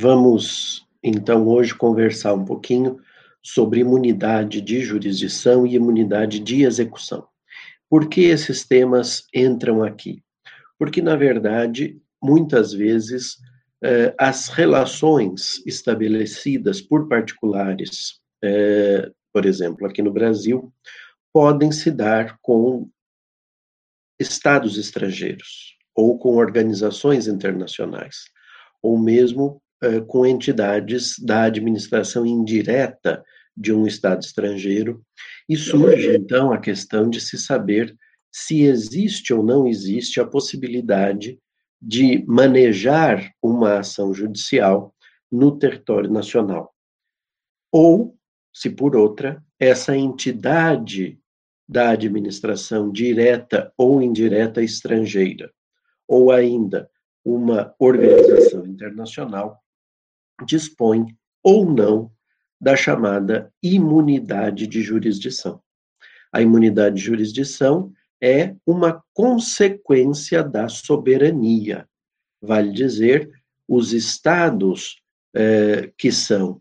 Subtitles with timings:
[0.00, 3.00] Vamos, então, hoje conversar um pouquinho
[3.42, 7.26] sobre imunidade de jurisdição e imunidade de execução.
[7.90, 10.22] Por que esses temas entram aqui?
[10.78, 13.38] Porque, na verdade, muitas vezes,
[13.82, 20.72] eh, as relações estabelecidas por particulares, eh, por exemplo, aqui no Brasil,
[21.32, 22.88] podem se dar com
[24.16, 28.26] estados estrangeiros ou com organizações internacionais,
[28.80, 33.22] ou mesmo uh, com entidades da administração indireta
[33.56, 35.02] de um estado estrangeiro,
[35.48, 37.96] e surge então a questão de se saber
[38.30, 41.38] se existe ou não existe a possibilidade
[41.80, 44.94] de manejar uma ação judicial
[45.30, 46.74] no território nacional.
[47.72, 48.16] Ou,
[48.52, 51.18] se por outra, essa entidade
[51.68, 55.52] da administração direta ou indireta estrangeira,
[56.06, 56.90] ou ainda
[57.24, 59.62] uma organização internacional,
[60.44, 61.06] dispõe
[61.42, 62.10] ou não
[62.60, 65.60] da chamada imunidade de jurisdição.
[66.32, 71.88] A imunidade de jurisdição é uma consequência da soberania.
[72.42, 73.30] Vale dizer,
[73.66, 75.00] os estados
[75.34, 76.60] eh, que são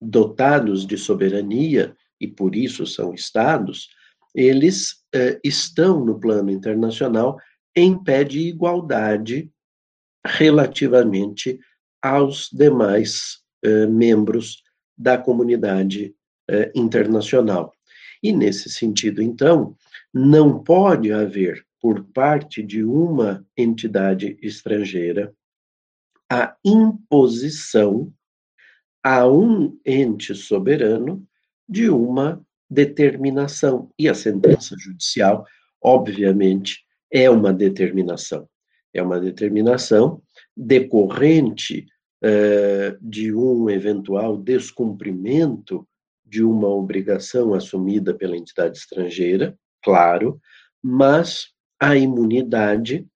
[0.00, 3.88] dotados de soberania, e por isso são estados,
[4.34, 7.38] eles eh, estão no plano internacional
[7.74, 9.50] em pé de igualdade
[10.24, 11.60] relativamente
[12.02, 14.62] aos demais eh, membros
[14.96, 16.14] da comunidade
[16.48, 17.72] eh, internacional.
[18.22, 19.76] E nesse sentido, então,
[20.12, 25.34] não pode haver, por parte de uma entidade estrangeira,
[26.30, 28.12] a imposição
[29.02, 31.24] a um ente soberano
[31.68, 33.90] de uma determinação.
[33.96, 35.46] E a sentença judicial,
[35.80, 38.48] obviamente, é uma determinação.
[38.92, 40.20] É uma determinação
[40.56, 41.86] decorrente
[42.24, 45.86] uh, de um eventual descumprimento
[46.24, 50.40] de uma obrigação assumida pela entidade estrangeira, claro,
[50.82, 53.06] mas a imunidade,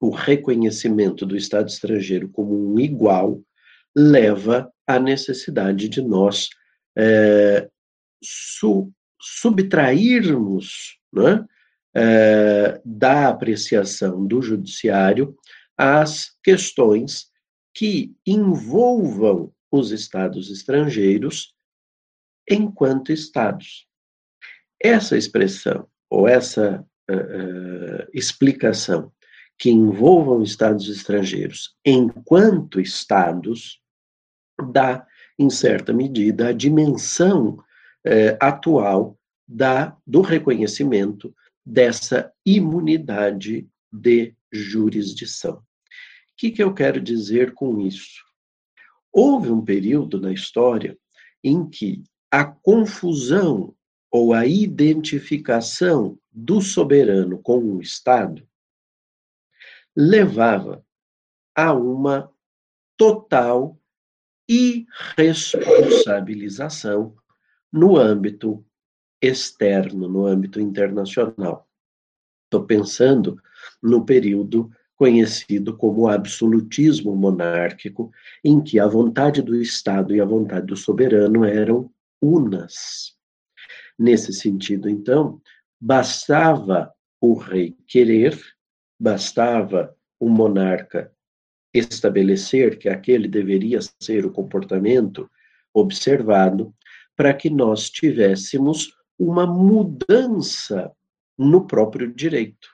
[0.00, 3.40] o reconhecimento do Estado estrangeiro como um igual,
[3.96, 6.48] leva à necessidade de nós
[6.96, 7.68] é,
[8.22, 11.44] su, subtrairmos né,
[11.94, 15.36] é, da apreciação do judiciário
[15.80, 17.30] as questões
[17.74, 21.54] que envolvam os estados estrangeiros
[22.46, 23.86] enquanto estados.
[24.78, 29.10] Essa expressão, ou essa uh, uh, explicação,
[29.58, 33.80] que envolvam estados estrangeiros enquanto estados,
[34.72, 35.06] dá,
[35.38, 37.56] em certa medida, a dimensão
[38.04, 45.62] eh, atual da, do reconhecimento dessa imunidade de jurisdição.
[46.40, 48.24] Que, que eu quero dizer com isso?
[49.12, 50.98] Houve um período na história
[51.44, 53.76] em que a confusão
[54.10, 58.48] ou a identificação do soberano com o Estado
[59.94, 60.82] levava
[61.54, 62.32] a uma
[62.96, 63.78] total
[64.48, 67.14] irresponsabilização
[67.70, 68.64] no âmbito
[69.20, 71.68] externo, no âmbito internacional.
[72.46, 73.38] Estou pensando
[73.82, 78.12] no período conhecido como absolutismo monárquico,
[78.44, 81.90] em que a vontade do Estado e a vontade do soberano eram
[82.20, 83.14] unas.
[83.98, 85.40] Nesse sentido, então,
[85.80, 88.38] bastava o rei querer,
[89.00, 91.10] bastava o monarca
[91.72, 95.30] estabelecer que aquele deveria ser o comportamento
[95.72, 96.74] observado
[97.16, 100.92] para que nós tivéssemos uma mudança
[101.38, 102.69] no próprio direito.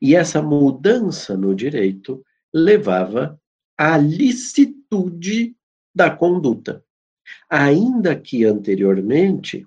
[0.00, 3.40] E essa mudança no direito levava
[3.78, 5.56] à licitude
[5.94, 6.84] da conduta,
[7.48, 9.66] ainda que anteriormente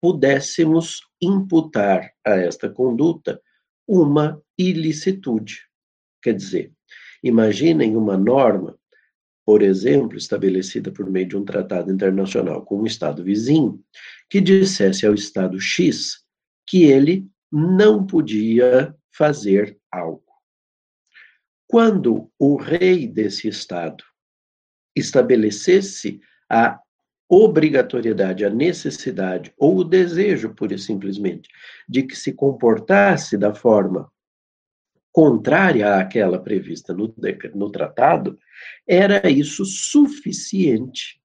[0.00, 3.40] pudéssemos imputar a esta conduta
[3.86, 5.66] uma ilicitude.
[6.22, 6.72] Quer dizer,
[7.22, 8.78] imaginem uma norma,
[9.44, 13.82] por exemplo, estabelecida por meio de um tratado internacional com um Estado vizinho,
[14.30, 16.24] que dissesse ao Estado X
[16.66, 20.24] que ele não podia fazer algo.
[21.66, 24.04] Quando o rei desse Estado
[24.94, 26.78] estabelecesse a
[27.28, 31.48] obrigatoriedade, a necessidade ou o desejo, pura e simplesmente,
[31.88, 34.12] de que se comportasse da forma
[35.10, 37.14] contrária àquela prevista no,
[37.54, 38.38] no tratado,
[38.86, 41.20] era isso suficiente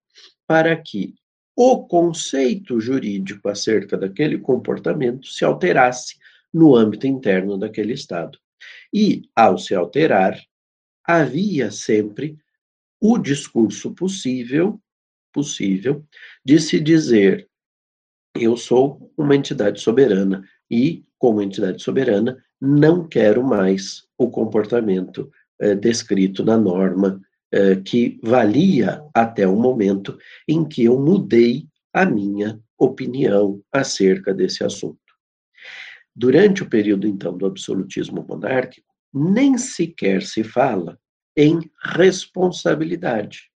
[0.46, 1.14] para que
[1.56, 6.16] o conceito jurídico acerca daquele comportamento se alterasse
[6.54, 8.38] no âmbito interno daquele Estado.
[8.94, 10.40] E, ao se alterar,
[11.04, 12.38] havia sempre
[13.00, 14.82] o discurso possível,
[15.32, 16.04] possível,
[16.44, 17.48] de se dizer
[18.36, 25.76] eu sou uma entidade soberana e, como entidade soberana, não quero mais o comportamento eh,
[25.76, 27.22] descrito na norma
[27.52, 30.18] eh, que valia até o momento
[30.48, 35.07] em que eu mudei a minha opinião acerca desse assunto.
[36.20, 41.00] Durante o período, então, do absolutismo monárquico, nem sequer se fala
[41.38, 41.60] em
[41.96, 43.52] responsabilidade.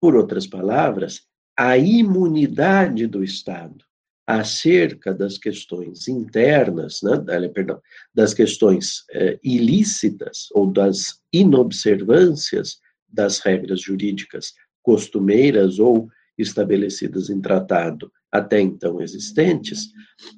[0.00, 1.22] Por outras palavras,
[1.58, 3.84] a imunidade do Estado
[4.24, 7.18] acerca das questões internas, né,
[7.52, 7.82] perdão,
[8.14, 12.78] das questões eh, ilícitas ou das inobservâncias
[13.08, 14.52] das regras jurídicas
[14.82, 19.88] costumeiras ou estabelecidas em tratado até então existentes,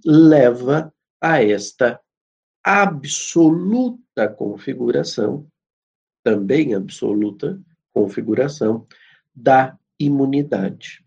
[0.07, 2.01] leva a esta
[2.63, 5.47] absoluta configuração,
[6.23, 7.61] também absoluta
[7.93, 8.87] configuração,
[9.35, 11.05] da imunidade.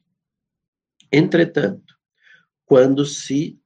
[1.12, 1.95] Entretanto,
[2.65, 3.60] quando se,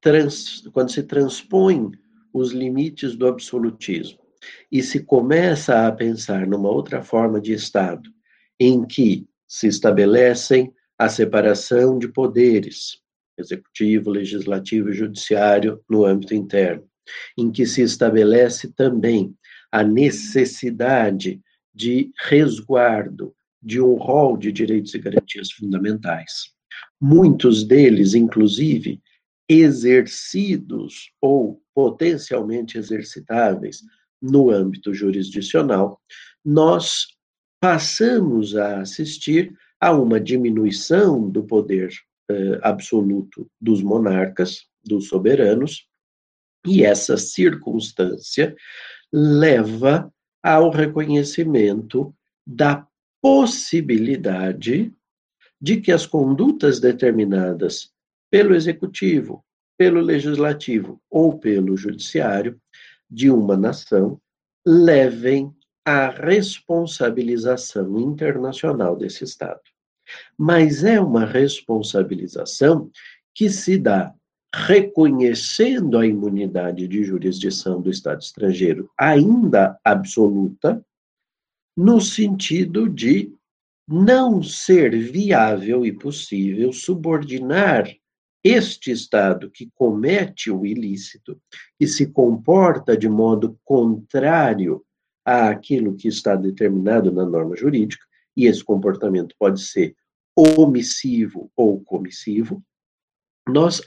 [0.00, 1.92] trans, quando se transpõe
[2.32, 4.20] os limites do absolutismo
[4.70, 8.10] e se começa a pensar numa outra forma de Estado,
[8.58, 12.99] em que se estabelecem a separação de poderes,
[13.40, 16.84] executivo, legislativo e judiciário, no âmbito interno,
[17.36, 19.34] em que se estabelece também
[19.72, 21.40] a necessidade
[21.74, 26.52] de resguardo de um rol de direitos e garantias fundamentais.
[27.00, 29.00] Muitos deles, inclusive,
[29.48, 33.82] exercidos ou potencialmente exercitáveis
[34.20, 36.00] no âmbito jurisdicional,
[36.44, 37.06] nós
[37.60, 41.90] passamos a assistir a uma diminuição do poder
[42.30, 45.86] eh, absoluto dos monarcas, dos soberanos,
[46.66, 48.54] e essa circunstância
[49.12, 50.12] leva
[50.42, 52.14] ao reconhecimento
[52.46, 52.86] da
[53.22, 54.92] possibilidade
[55.60, 57.92] de que as condutas determinadas
[58.30, 59.44] pelo executivo,
[59.76, 62.58] pelo legislativo ou pelo judiciário
[63.10, 64.20] de uma nação
[64.66, 65.54] levem
[65.84, 69.60] à responsabilização internacional desse Estado.
[70.36, 72.90] Mas é uma responsabilização
[73.34, 74.14] que se dá
[74.52, 80.84] reconhecendo a imunidade de jurisdição do Estado estrangeiro ainda absoluta,
[81.76, 83.32] no sentido de
[83.88, 87.88] não ser viável e possível subordinar
[88.42, 91.40] este Estado que comete o ilícito,
[91.78, 94.84] que se comporta de modo contrário
[95.24, 98.04] àquilo que está determinado na norma jurídica,
[98.36, 99.94] e esse comportamento pode ser
[100.36, 102.62] omissivo ou comissivo,
[103.48, 103.82] nós uh,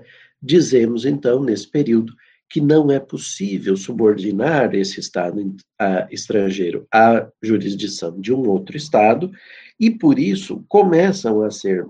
[0.00, 0.04] uh,
[0.40, 2.14] dizemos, então, nesse período,
[2.48, 5.56] que não é possível subordinar esse Estado
[6.10, 9.32] estrangeiro à jurisdição de um outro Estado,
[9.80, 11.86] e por isso começam a ser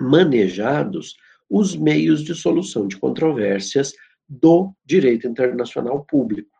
[0.00, 1.16] manejados
[1.50, 3.92] os meios de solução de controvérsias
[4.28, 6.56] do direito internacional público.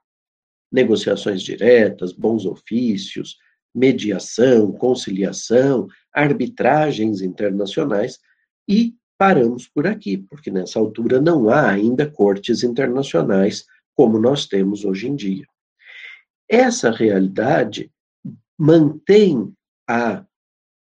[0.73, 3.39] Negociações diretas, bons ofícios,
[3.76, 8.19] mediação, conciliação, arbitragens internacionais
[8.67, 14.84] e paramos por aqui, porque nessa altura não há ainda cortes internacionais como nós temos
[14.84, 15.46] hoje em dia.
[16.49, 17.92] Essa realidade
[18.59, 19.52] mantém
[19.87, 20.25] a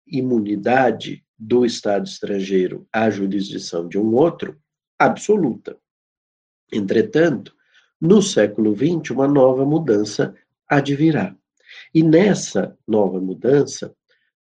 [0.06, 4.58] imunidade do Estado estrangeiro à jurisdição de um outro
[4.98, 5.76] absoluta.
[6.72, 7.54] Entretanto,
[8.00, 10.34] no século XX, uma nova mudança
[10.68, 11.36] advirá.
[11.94, 13.94] E nessa nova mudança,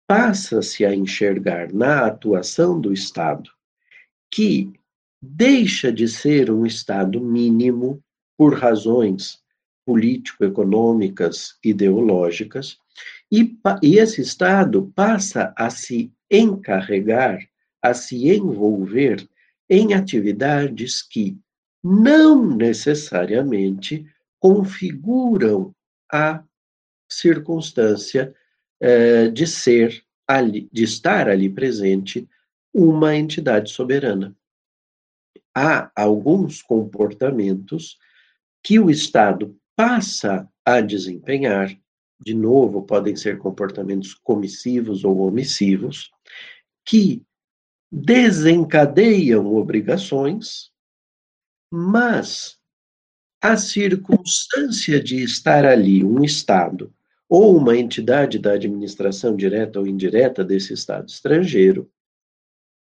[0.06, 3.50] passa-se a enxergar na atuação do Estado
[4.30, 4.72] que
[5.20, 8.02] deixa de ser um Estado mínimo
[8.36, 9.42] por razões
[9.84, 12.78] político-econômicas, ideológicas,
[13.30, 17.38] e, e esse Estado passa a se encarregar,
[17.82, 19.26] a se envolver
[19.68, 21.36] em atividades que
[21.82, 24.06] não necessariamente
[24.40, 25.74] configuram
[26.12, 26.42] a
[27.08, 28.34] circunstância
[28.80, 32.28] eh, de ser ali, de estar ali presente
[32.74, 34.36] uma entidade soberana.
[35.54, 37.96] Há alguns comportamentos
[38.62, 41.74] que o Estado passa a desempenhar,
[42.20, 46.10] de novo, podem ser comportamentos comissivos ou omissivos,
[46.84, 47.22] que
[47.90, 50.70] desencadeiam obrigações,
[51.72, 52.58] mas
[53.40, 56.92] a circunstância de estar ali um Estado
[57.28, 61.90] ou uma entidade da administração direta ou indireta desse Estado estrangeiro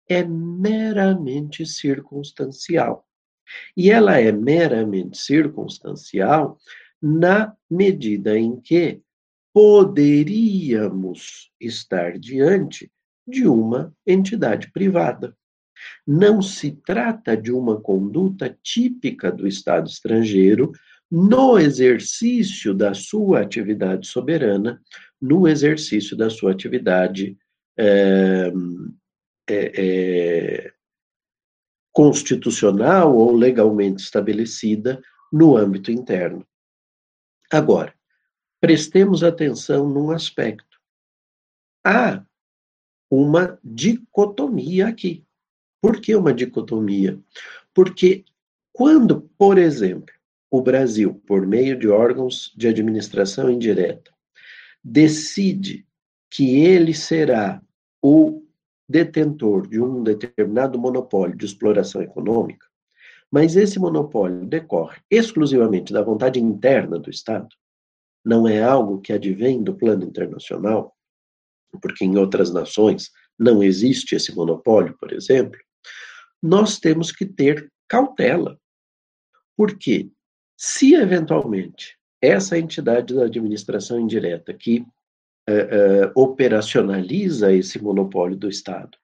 [0.08, 3.06] é meramente circunstancial.
[3.76, 6.58] E ela é meramente circunstancial
[7.00, 9.00] na medida em que
[9.52, 12.90] poderíamos estar diante
[13.26, 15.36] de uma entidade privada.
[16.06, 20.72] Não se trata de uma conduta típica do Estado estrangeiro
[21.10, 24.80] no exercício da sua atividade soberana,
[25.20, 27.36] no exercício da sua atividade
[27.76, 28.50] é,
[29.48, 30.72] é, é,
[31.92, 36.46] constitucional ou legalmente estabelecida no âmbito interno.
[37.50, 37.94] Agora,
[38.58, 40.80] prestemos atenção num aspecto.
[41.84, 42.24] Há
[43.10, 45.26] uma dicotomia aqui.
[45.82, 47.18] Por que uma dicotomia?
[47.74, 48.24] Porque
[48.72, 50.14] quando, por exemplo,
[50.48, 54.12] o Brasil, por meio de órgãos de administração indireta,
[54.82, 55.84] decide
[56.30, 57.60] que ele será
[58.00, 58.42] o
[58.88, 62.66] detentor de um determinado monopólio de exploração econômica,
[63.30, 67.48] mas esse monopólio decorre exclusivamente da vontade interna do Estado,
[68.24, 70.94] não é algo que advém do plano internacional,
[71.80, 75.58] porque em outras nações não existe esse monopólio, por exemplo,
[76.42, 78.58] nós temos que ter cautela.
[79.56, 80.10] Porque
[80.56, 88.96] se eventualmente essa entidade da administração indireta que uh, uh, operacionaliza esse monopólio do Estado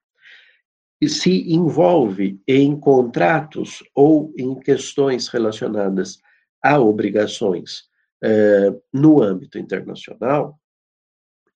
[1.01, 6.19] e se envolve em contratos ou em questões relacionadas
[6.63, 7.89] a obrigações
[8.23, 10.59] uh, no âmbito internacional,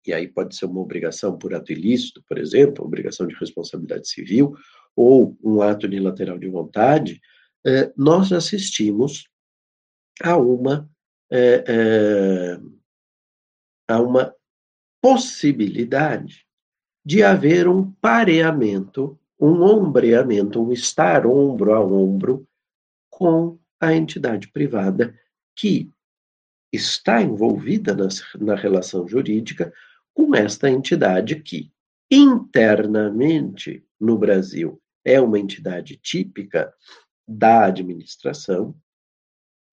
[0.05, 4.53] e aí pode ser uma obrigação por ato ilícito, por exemplo, obrigação de responsabilidade civil,
[4.95, 7.21] ou um ato unilateral de vontade,
[7.65, 9.27] eh, nós assistimos
[10.21, 10.89] a uma,
[11.31, 12.59] eh, eh,
[13.87, 14.33] a uma
[15.01, 16.45] possibilidade
[17.05, 22.47] de haver um pareamento, um ombreamento, um estar ombro a ombro
[23.09, 25.13] com a entidade privada
[25.55, 25.91] que
[26.71, 27.95] está envolvida
[28.39, 29.73] na relação jurídica
[30.13, 31.71] com esta entidade que,
[32.09, 36.73] internamente no Brasil, é uma entidade típica
[37.27, 38.75] da administração,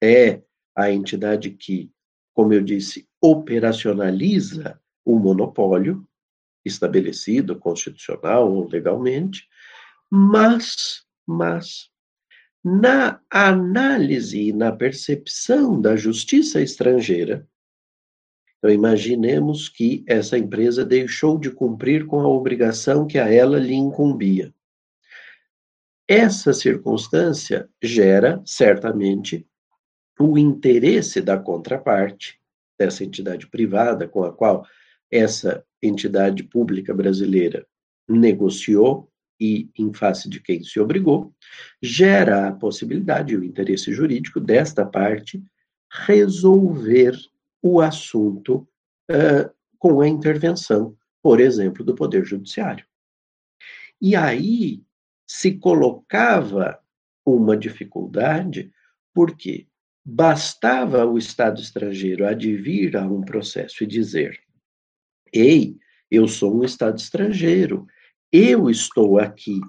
[0.02, 0.42] é
[0.74, 1.90] a entidade que,
[2.34, 6.06] como eu disse, operacionaliza o monopólio
[6.64, 9.48] estabelecido constitucional ou legalmente,
[10.10, 11.90] mas, mas
[12.62, 17.48] na análise e na percepção da justiça estrangeira,
[18.60, 23.72] então, imaginemos que essa empresa deixou de cumprir com a obrigação que a ela lhe
[23.72, 24.54] incumbia.
[26.12, 29.46] Essa circunstância gera, certamente,
[30.18, 32.36] o interesse da contraparte,
[32.76, 34.66] dessa entidade privada com a qual
[35.08, 37.64] essa entidade pública brasileira
[38.08, 39.08] negociou
[39.40, 41.32] e em face de quem se obrigou,
[41.80, 45.40] gera a possibilidade e o interesse jurídico desta parte
[46.08, 47.16] resolver
[47.62, 48.68] o assunto
[49.08, 49.48] uh,
[49.78, 52.84] com a intervenção, por exemplo, do Poder Judiciário.
[54.00, 54.82] E aí
[55.30, 56.82] se colocava
[57.24, 58.72] uma dificuldade,
[59.14, 59.68] porque
[60.04, 64.40] bastava o Estado estrangeiro advir a um processo e dizer:
[65.32, 65.78] Ei,
[66.10, 67.86] eu sou um Estado estrangeiro,
[68.32, 69.60] eu estou aqui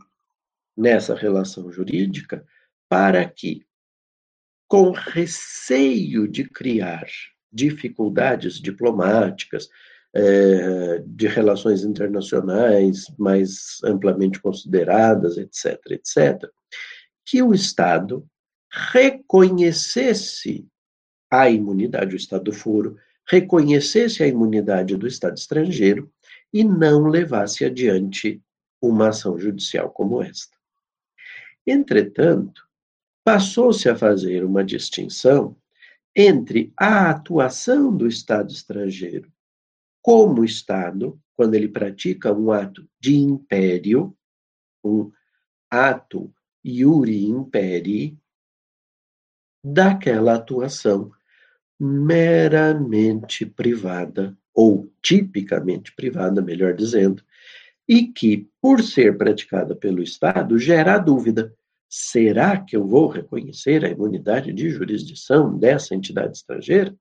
[0.75, 2.43] nessa relação jurídica
[2.89, 3.63] para que,
[4.67, 7.05] com receio de criar
[7.53, 9.69] dificuldades diplomáticas,
[10.13, 16.49] é, de relações internacionais mais amplamente consideradas, etc., etc.,
[17.25, 18.25] que o Estado
[18.91, 20.65] reconhecesse
[21.29, 26.11] a imunidade, o Estado do foro, reconhecesse a imunidade do Estado estrangeiro
[26.51, 28.41] e não levasse adiante
[28.81, 30.57] uma ação judicial como esta.
[31.65, 32.67] Entretanto,
[33.23, 35.55] passou-se a fazer uma distinção
[36.13, 39.31] entre a atuação do Estado estrangeiro
[40.01, 44.15] como Estado, quando ele pratica um ato de império,
[44.83, 45.11] um
[45.69, 48.17] ato iuri imperi,
[49.63, 51.11] daquela atuação
[51.79, 57.23] meramente privada, ou tipicamente privada, melhor dizendo,
[57.87, 61.55] e que, por ser praticada pelo Estado, gera dúvida
[61.93, 66.95] Será que eu vou reconhecer a imunidade de jurisdição dessa entidade estrangeira?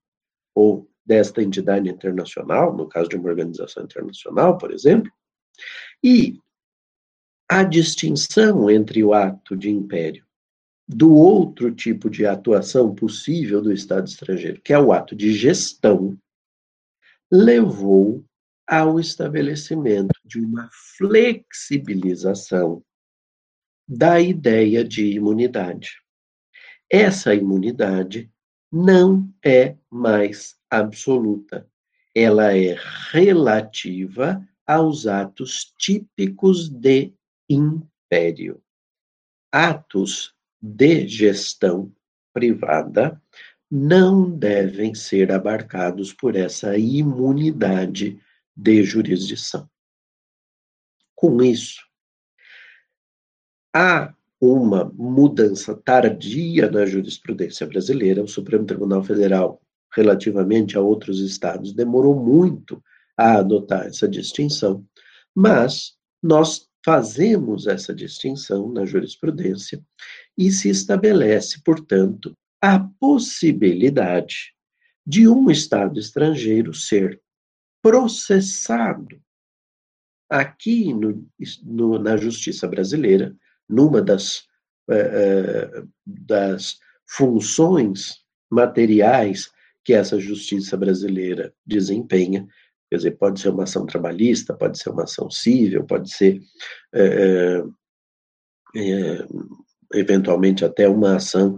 [0.52, 5.10] Ou desta entidade internacional, no caso de uma organização internacional, por exemplo?
[6.04, 6.38] E
[7.48, 10.24] a distinção entre o ato de império
[10.86, 16.16] do outro tipo de atuação possível do Estado estrangeiro, que é o ato de gestão,
[17.28, 18.24] levou
[18.64, 22.84] ao estabelecimento de uma flexibilização
[23.88, 26.00] da ideia de imunidade.
[26.88, 28.30] Essa imunidade
[28.70, 31.68] não é mais absoluta.
[32.14, 32.76] ela é
[33.12, 37.12] relativa aos atos típicos de
[37.48, 38.62] império.
[39.52, 41.92] Atos de gestão
[42.32, 43.20] privada
[43.70, 48.20] não devem ser abarcados por essa imunidade
[48.56, 49.70] de jurisdição.
[51.14, 51.80] Com isso,
[53.74, 58.22] há uma mudança tardia na jurisprudência brasileira.
[58.22, 59.60] O Supremo Tribunal Federal,
[59.94, 62.82] relativamente a outros estados, demorou muito
[63.16, 64.84] a adotar essa distinção,
[65.34, 69.82] mas nós fazemos essa distinção na jurisprudência
[70.38, 72.32] e se estabelece, portanto,
[72.62, 74.54] a possibilidade
[75.06, 77.20] de um Estado estrangeiro ser
[77.82, 79.20] processado
[80.30, 81.26] aqui no,
[81.64, 83.34] no, na justiça brasileira,
[83.70, 84.40] numa das,
[84.90, 88.16] uh, das funções
[88.50, 89.50] materiais
[89.84, 92.46] que essa justiça brasileira desempenha,
[92.90, 96.40] quer dizer, pode ser uma ação trabalhista, pode ser uma ação civil, pode ser
[96.94, 97.62] é,
[99.94, 101.56] eventualmente até uma ação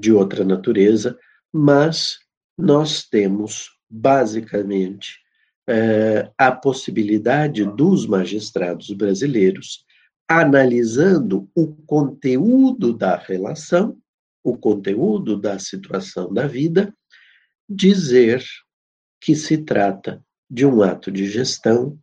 [0.00, 1.16] de outra natureza,
[1.52, 2.18] mas
[2.58, 5.18] nós temos basicamente
[6.36, 9.84] a possibilidade dos magistrados brasileiros
[10.40, 13.98] analisando o conteúdo da relação,
[14.42, 16.94] o conteúdo da situação da vida,
[17.68, 18.42] dizer
[19.20, 21.98] que se trata de um ato de gestão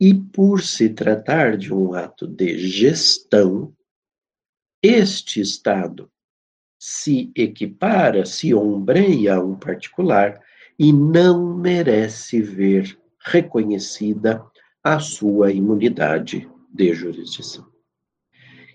[0.00, 3.74] e, por se tratar de um ato de gestão,
[4.82, 6.10] este Estado
[6.78, 10.40] se equipara, se ombreia a um particular
[10.78, 14.44] e não merece ver reconhecida
[14.82, 17.64] a sua imunidade de jurisdição.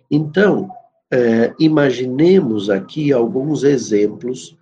[0.10, 0.70] Então,
[1.12, 4.58] eh, imaginemos aqui alguns exemplos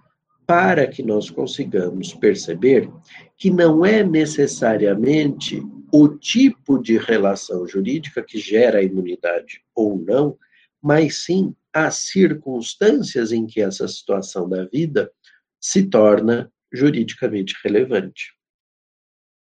[0.46, 2.90] para que nós consigamos perceber
[3.38, 10.38] que não é necessariamente o tipo de relação jurídica que gera a imunidade ou não,
[10.82, 15.12] mas sim as circunstâncias em que essa situação da vida
[15.60, 18.34] se torna juridicamente relevante.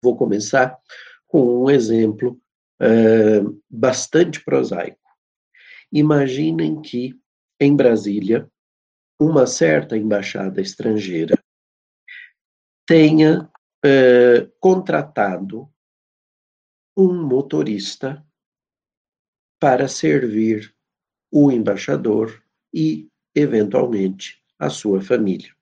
[0.01, 0.77] Vou começar
[1.27, 2.39] com um exemplo
[2.81, 4.99] uh, bastante prosaico.
[5.91, 7.19] Imaginem que
[7.59, 8.49] em Brasília,
[9.19, 11.35] uma certa embaixada estrangeira
[12.85, 15.69] tenha uh, contratado
[16.97, 18.25] um motorista
[19.59, 20.73] para servir
[21.31, 25.53] o embaixador e, eventualmente, a sua família.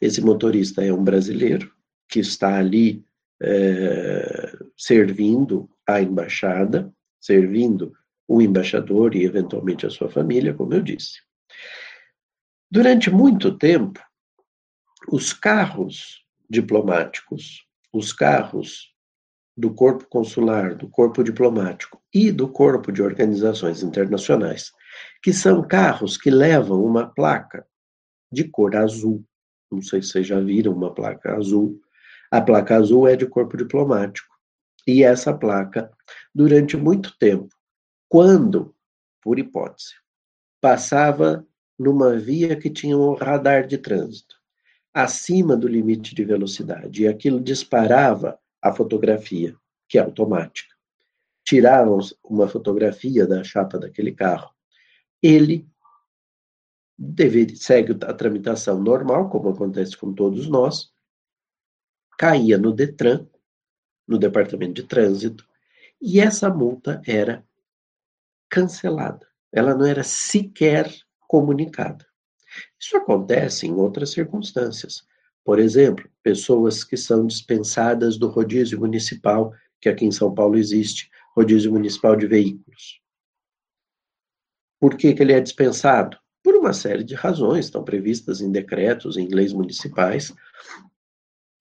[0.00, 1.74] Esse motorista é um brasileiro
[2.08, 3.04] que está ali
[3.42, 7.92] é, servindo a embaixada, servindo
[8.26, 11.20] o embaixador e, eventualmente, a sua família, como eu disse.
[12.70, 14.00] Durante muito tempo,
[15.08, 18.92] os carros diplomáticos, os carros
[19.56, 24.72] do corpo consular, do corpo diplomático e do corpo de organizações internacionais,
[25.22, 27.66] que são carros que levam uma placa
[28.32, 29.24] de cor azul.
[29.70, 31.80] Não sei se vocês já viram uma placa azul.
[32.30, 34.33] A placa azul é de corpo diplomático.
[34.86, 35.90] E essa placa,
[36.34, 37.54] durante muito tempo,
[38.08, 38.74] quando,
[39.22, 39.94] por hipótese,
[40.60, 41.46] passava
[41.78, 44.36] numa via que tinha um radar de trânsito
[44.94, 49.56] acima do limite de velocidade e aquilo disparava a fotografia,
[49.88, 50.72] que é automática.
[51.44, 54.54] Tiraram uma fotografia da chapa daquele carro.
[55.20, 55.68] Ele
[56.96, 60.92] deve, segue a tramitação normal, como acontece com todos nós,
[62.16, 63.26] caía no Detran,
[64.06, 65.46] no Departamento de Trânsito,
[66.00, 67.44] e essa multa era
[68.48, 69.26] cancelada.
[69.52, 70.92] Ela não era sequer
[71.26, 72.06] comunicada.
[72.78, 75.06] Isso acontece em outras circunstâncias.
[75.44, 81.10] Por exemplo, pessoas que são dispensadas do rodízio municipal, que aqui em São Paulo existe,
[81.34, 83.00] rodízio municipal de veículos.
[84.80, 86.18] Por que, que ele é dispensado?
[86.42, 90.32] Por uma série de razões, estão previstas em decretos, em leis municipais.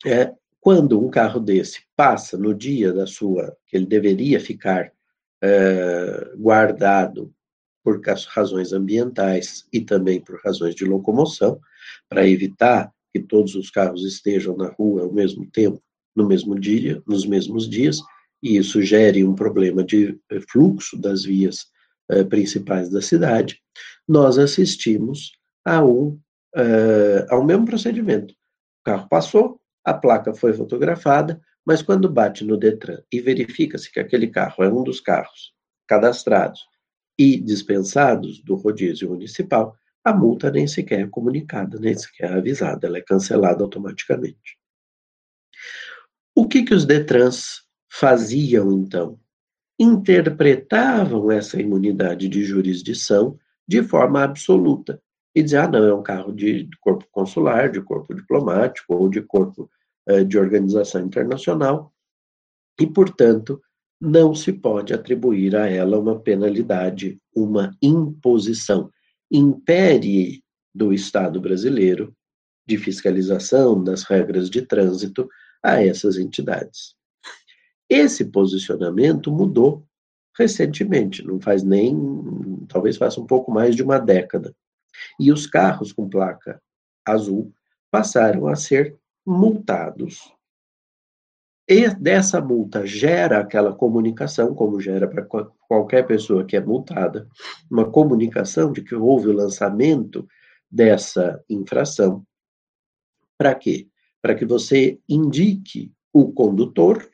[0.05, 4.93] É, quando um carro desse passa no dia da sua, que ele deveria ficar
[5.43, 7.33] é, guardado
[7.83, 7.99] por
[8.29, 11.59] razões ambientais e também por razões de locomoção,
[12.07, 15.83] para evitar que todos os carros estejam na rua ao mesmo tempo,
[16.15, 17.99] no mesmo dia, nos mesmos dias,
[18.41, 21.65] e isso gere um problema de eh, fluxo das vias
[22.09, 23.59] uh, principais da cidade,
[24.07, 25.33] nós assistimos
[25.65, 26.17] a um,
[27.29, 28.33] ao mesmo procedimento.
[28.33, 33.99] O carro passou, a placa foi fotografada, mas quando bate no Detran e verifica-se que
[33.99, 35.53] aquele carro é um dos carros
[35.87, 36.61] cadastrados
[37.17, 42.87] e dispensados do rodízio municipal, a multa nem sequer é comunicada, nem sequer é avisada,
[42.87, 44.57] ela é cancelada automaticamente.
[46.35, 49.19] O que, que os Detrans faziam, então?
[49.79, 55.01] Interpretavam essa imunidade de jurisdição de forma absoluta
[55.35, 59.21] e dizer, ah, não, é um carro de corpo consular, de corpo diplomático ou de
[59.21, 59.69] corpo
[60.07, 61.93] eh, de organização internacional,
[62.79, 63.61] e, portanto,
[63.99, 68.89] não se pode atribuir a ela uma penalidade, uma imposição.
[69.31, 70.43] Impere
[70.73, 72.13] do Estado brasileiro
[72.65, 75.27] de fiscalização das regras de trânsito
[75.63, 76.95] a essas entidades.
[77.89, 79.85] Esse posicionamento mudou
[80.37, 81.95] recentemente, não faz nem,
[82.67, 84.53] talvez faça um pouco mais de uma década.
[85.19, 86.61] E os carros com placa
[87.05, 87.53] azul
[87.91, 90.33] passaram a ser multados.
[91.67, 95.25] E dessa multa gera aquela comunicação, como gera para
[95.67, 97.27] qualquer pessoa que é multada,
[97.71, 100.27] uma comunicação de que houve o lançamento
[100.69, 102.25] dessa infração.
[103.37, 103.87] Para quê?
[104.21, 107.09] Para que você indique o condutor,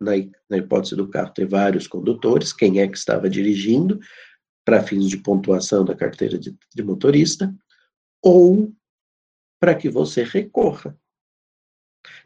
[0.00, 4.00] na, hipótese do carro ter vários condutores, quem é que estava dirigindo,
[4.64, 7.54] para fins de pontuação da carteira de, de motorista,
[8.22, 8.72] ou
[9.60, 10.96] para que você recorra.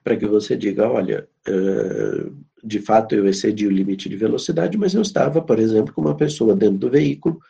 [0.03, 4.95] Para que você diga, olha, uh, de fato eu excedi o limite de velocidade, mas
[4.95, 7.41] eu estava, por exemplo, com uma pessoa dentro do veículo,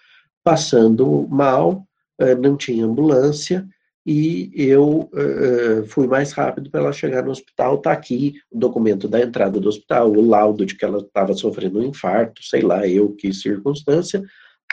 [0.43, 1.87] passando mal,
[2.21, 3.69] uh, não tinha ambulância,
[4.09, 7.75] e eu uh, fui mais rápido para ela chegar no hospital.
[7.75, 11.81] Está aqui o documento da entrada do hospital, o laudo de que ela estava sofrendo
[11.81, 14.25] um infarto, sei lá eu que circunstância,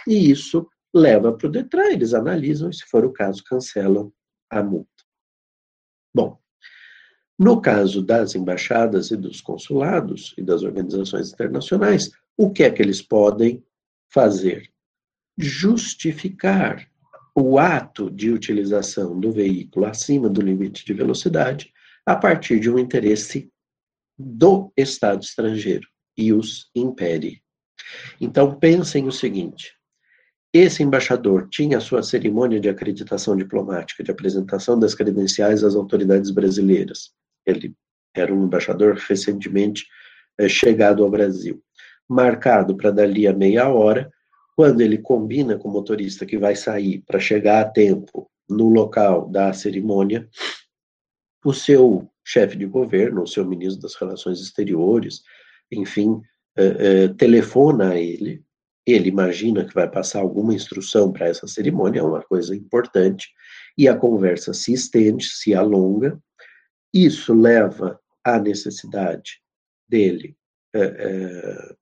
[0.08, 4.14] e isso leva para o Detran, eles analisam e, se for o caso, cancelam
[4.50, 4.90] a multa.
[6.14, 6.40] Bom,
[7.38, 12.82] no caso das embaixadas e dos consulados e das organizações internacionais, o que é que
[12.82, 13.66] eles podem
[14.12, 14.70] fazer?
[15.38, 16.88] Justificar
[17.36, 21.74] o ato de utilização do veículo acima do limite de velocidade
[22.06, 23.52] a partir de um interesse
[24.18, 27.42] do Estado estrangeiro e os impere.
[28.22, 29.74] Então pensem o seguinte:
[30.54, 36.30] esse embaixador tinha a sua cerimônia de acreditação diplomática, de apresentação das credenciais às autoridades
[36.30, 37.12] brasileiras.
[37.44, 37.74] Ele
[38.16, 39.88] era um embaixador recentemente
[40.38, 41.60] é, chegado ao Brasil.
[42.08, 44.12] Marcado para dali a meia hora,
[44.56, 49.28] quando ele combina com o motorista que vai sair para chegar a tempo no local
[49.28, 50.30] da cerimônia,
[51.44, 55.24] o seu chefe de governo, o seu ministro das Relações Exteriores,
[55.72, 56.22] enfim,
[56.56, 58.44] é, é, telefona a ele
[58.86, 63.30] ele imagina que vai passar alguma instrução para essa cerimônia, é uma coisa importante,
[63.78, 66.20] e a conversa se estende, se alonga.
[66.94, 69.42] Isso leva à necessidade
[69.88, 70.36] dele
[70.76, 71.76] é, é,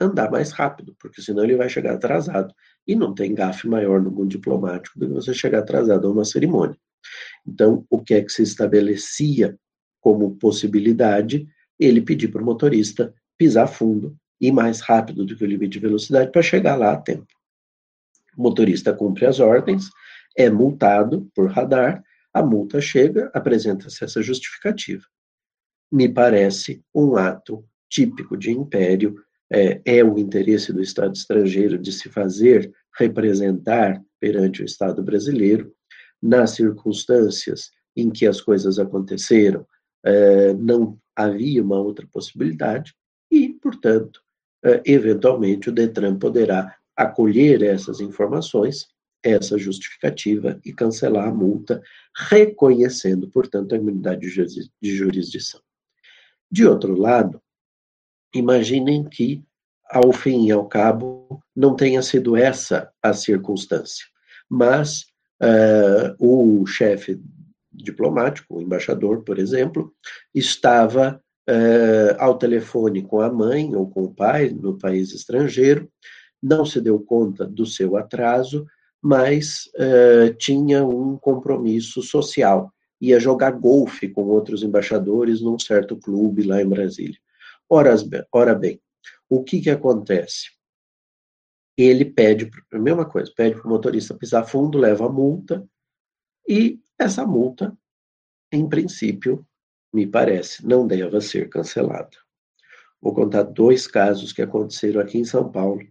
[0.00, 2.54] andar mais rápido, porque senão ele vai chegar atrasado.
[2.86, 6.24] E não tem gafe maior no mundo diplomático do que você chegar atrasado a uma
[6.24, 6.76] cerimônia.
[7.46, 9.58] Então, o que é que se estabelecia
[10.00, 11.48] como possibilidade?
[11.78, 15.78] Ele pedir para o motorista pisar fundo ir mais rápido do que o limite de
[15.78, 17.28] velocidade para chegar lá a tempo.
[18.36, 19.88] O motorista cumpre as ordens,
[20.36, 22.02] é multado por radar,
[22.34, 25.04] a multa chega, apresenta-se essa justificativa.
[25.90, 29.14] Me parece um ato típico de império,
[29.50, 35.72] é, é o interesse do Estado estrangeiro de se fazer representar perante o Estado brasileiro,
[36.20, 39.66] nas circunstâncias em que as coisas aconteceram,
[40.04, 42.94] é, não havia uma outra possibilidade,
[43.30, 44.22] e, portanto,
[44.84, 48.88] eventualmente o Detran poderá acolher essas informações,
[49.22, 51.82] essa justificativa e cancelar a multa,
[52.14, 54.28] reconhecendo, portanto, a imunidade
[54.80, 55.60] de jurisdição.
[56.50, 57.40] De outro lado,
[58.34, 59.42] imaginem que,
[59.88, 64.04] ao fim e ao cabo, não tenha sido essa a circunstância,
[64.48, 65.06] mas
[65.40, 67.20] uh, o chefe
[67.72, 69.94] diplomático, o embaixador, por exemplo,
[70.34, 75.90] estava uh, ao telefone com a mãe ou com o pai no país estrangeiro,
[76.42, 78.66] não se deu conta do seu atraso,
[79.00, 86.42] mas uh, tinha um compromisso social, ia jogar golfe com outros embaixadores num certo clube
[86.44, 87.18] lá em Brasília.
[87.68, 87.94] Ora,
[88.32, 88.80] ora bem,
[89.28, 90.50] o que que acontece?
[91.76, 95.66] Ele pede, a mesma coisa, pede para o motorista pisar fundo, leva a multa,
[96.46, 97.76] e essa multa,
[98.52, 99.44] em princípio,
[99.92, 102.16] me parece, não deva ser cancelada.
[103.00, 105.82] Vou contar dois casos que aconteceram aqui em São Paulo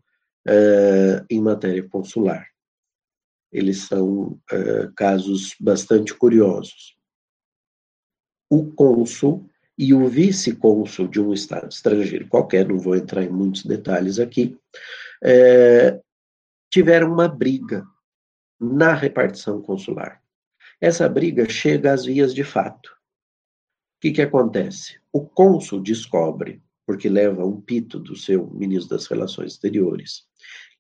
[0.47, 2.47] uh, em matéria consular.
[3.51, 6.97] Eles são uh, casos bastante curiosos.
[8.49, 13.65] O cônsul e o vice-cônsul de um estado estrangeiro qualquer, não vou entrar em muitos
[13.65, 14.57] detalhes aqui,
[15.23, 16.01] uh,
[16.69, 17.85] tiveram uma briga
[18.59, 20.21] na repartição consular.
[20.79, 23.00] Essa briga chega às vias de fato
[24.01, 25.01] que, que acontece?
[25.13, 30.23] o cônsul descobre, porque leva um pito do seu ministro das Relações Exteriores,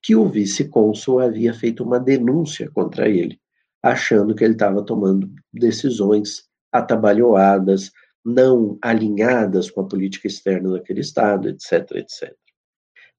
[0.01, 3.39] que o vice-cônsul havia feito uma denúncia contra ele,
[3.83, 7.91] achando que ele estava tomando decisões atabalhoadas,
[8.23, 12.33] não alinhadas com a política externa daquele Estado, etc, etc.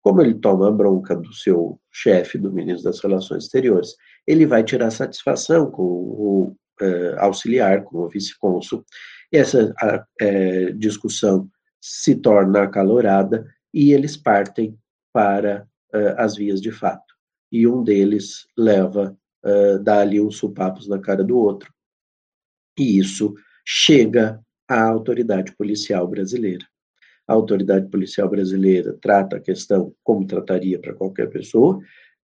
[0.00, 3.94] Como ele toma a bronca do seu chefe, do ministro das Relações Exteriores,
[4.26, 8.84] ele vai tirar satisfação com o uh, auxiliar, com o vice-cônsul.
[9.32, 11.48] Essa uh, discussão
[11.80, 14.78] se torna acalorada e eles partem
[15.12, 17.14] para uh, as vias de fato.
[17.50, 19.16] E um deles leva,
[19.82, 21.70] dá ali uns supapos na cara do outro.
[22.78, 26.64] E isso chega à autoridade policial brasileira.
[27.28, 31.78] A autoridade policial brasileira trata a questão como trataria para qualquer pessoa,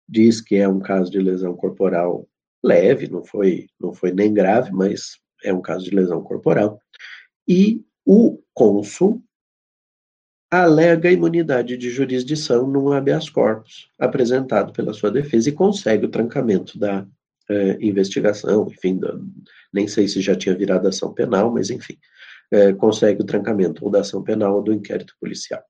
[0.09, 2.29] diz que é um caso de lesão corporal
[2.65, 6.81] leve, não foi, não foi nem grave, mas é um caso de lesão corporal.
[7.49, 9.23] E o cônsul
[10.51, 16.79] alega imunidade de jurisdição num habeas corpus apresentado pela sua defesa e consegue o trancamento
[16.79, 17.07] da
[17.49, 19.19] eh, investigação, enfim, da,
[19.73, 21.99] nem sei se já tinha virado ação penal, mas enfim,
[22.51, 25.63] eh, consegue o trancamento ou da ação penal ou do inquérito policial.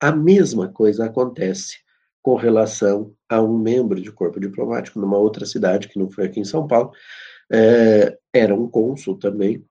[0.00, 1.78] A mesma coisa acontece
[2.22, 6.40] com relação a um membro de corpo diplomático numa outra cidade, que não foi aqui
[6.40, 6.92] em São Paulo,
[7.52, 9.64] é, era um cônsul também,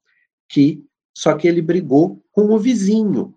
[0.50, 0.84] que
[1.16, 3.36] só que ele brigou com o vizinho.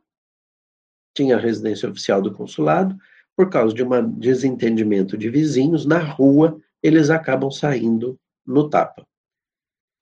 [1.14, 2.96] Tinha a residência oficial do consulado,
[3.36, 9.06] por causa de um desentendimento de vizinhos, na rua eles acabam saindo no tapa.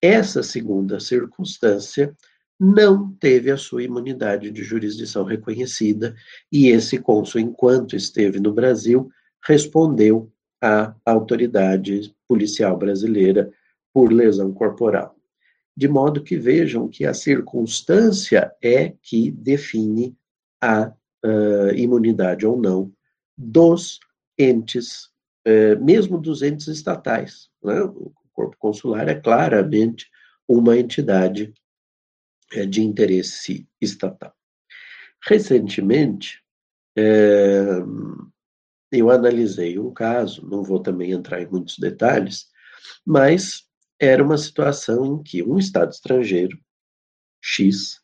[0.01, 2.15] Essa segunda circunstância
[2.61, 6.15] não teve a sua imunidade de jurisdição reconhecida
[6.53, 9.11] e esse cônsul, enquanto esteve no Brasil,
[9.45, 10.31] respondeu
[10.63, 13.53] à autoridade policial brasileira
[13.93, 15.14] por lesão corporal.
[15.77, 20.17] De modo que vejam que a circunstância é que define
[20.61, 20.93] a
[21.25, 22.93] uh, imunidade ou não
[23.37, 23.99] dos
[24.39, 25.07] entes,
[25.47, 27.49] uh, mesmo dos entes estatais.
[27.63, 27.81] Né?
[27.83, 30.09] O corpo consular é claramente
[30.47, 31.53] uma entidade
[32.53, 34.35] é, de interesse estatal.
[35.27, 36.43] Recentemente,
[38.93, 42.47] eu analisei um caso, não vou também entrar em muitos detalhes,
[43.05, 43.67] mas
[43.99, 46.59] era uma situação em que um Estado estrangeiro,
[47.41, 48.01] X,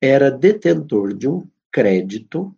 [0.00, 2.56] era detentor de um crédito,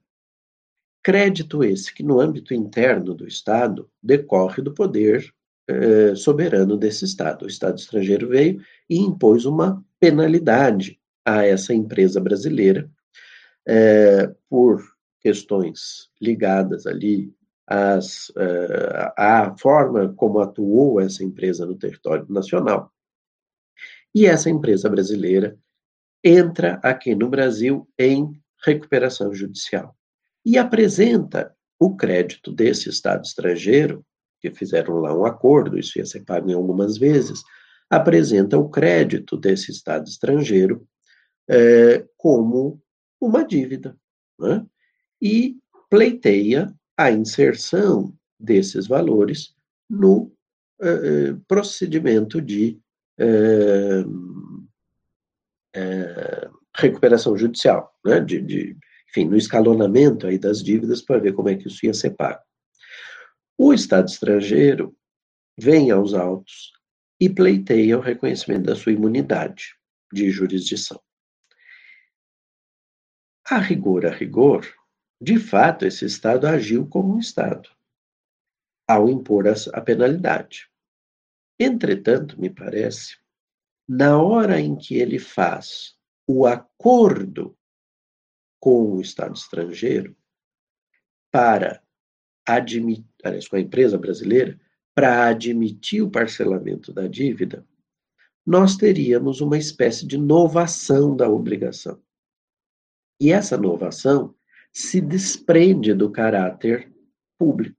[1.03, 5.33] crédito esse que, no âmbito interno do Estado, decorre do poder
[5.69, 7.45] eh, soberano desse Estado.
[7.45, 12.91] O Estado estrangeiro veio e impôs uma penalidade a essa empresa brasileira
[13.67, 14.83] é, por
[15.21, 17.33] questões ligadas ali
[17.71, 22.93] às, é, à forma como atuou essa empresa no território nacional.
[24.13, 25.57] E essa empresa brasileira
[26.25, 28.33] entra aqui no Brasil em
[28.65, 29.97] recuperação judicial
[30.45, 34.05] e apresenta o crédito desse Estado estrangeiro,
[34.41, 37.41] que fizeram lá um acordo, isso ia ser pago em algumas vezes,
[37.89, 40.87] apresenta o crédito desse Estado estrangeiro
[41.49, 42.83] é, como
[43.21, 43.97] uma dívida,
[44.39, 44.67] né?
[45.23, 45.57] e
[45.89, 49.55] pleiteia a inserção desses valores
[49.89, 50.31] no
[50.83, 52.79] é, é procedimento de
[53.19, 54.05] é,
[55.75, 58.21] é, recuperação judicial, né?
[58.21, 58.77] de, de,
[59.09, 62.43] enfim, no escalonamento aí das dívidas para ver como é que isso ia ser pago.
[63.57, 64.95] O Estado estrangeiro
[65.59, 66.73] vem aos autos
[67.19, 69.75] e pleiteia o reconhecimento da sua imunidade
[70.13, 71.01] de jurisdição.
[73.47, 74.67] A rigor, a rigor,
[75.21, 77.69] de fato, esse Estado agiu como um Estado
[78.89, 80.69] ao impor a penalidade.
[81.59, 83.19] Entretanto, me parece,
[83.87, 87.57] na hora em que ele faz o acordo
[88.59, 90.17] com o Estado estrangeiro
[91.31, 91.83] para
[92.47, 94.59] admitir, aliás, com a empresa brasileira,
[94.95, 97.65] para admitir o parcelamento da dívida,
[98.45, 102.03] nós teríamos uma espécie de novação da obrigação.
[103.21, 104.35] E essa novação
[104.73, 106.93] se desprende do caráter
[107.39, 107.79] público.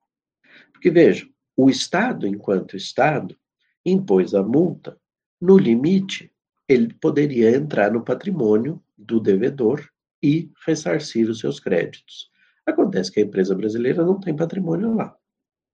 [0.71, 3.37] Porque, veja, o Estado, enquanto Estado,
[3.85, 4.99] impôs a multa,
[5.39, 6.31] no limite,
[6.67, 9.89] ele poderia entrar no patrimônio do devedor
[10.23, 12.29] e ressarcir os seus créditos.
[12.65, 15.17] Acontece que a empresa brasileira não tem patrimônio lá,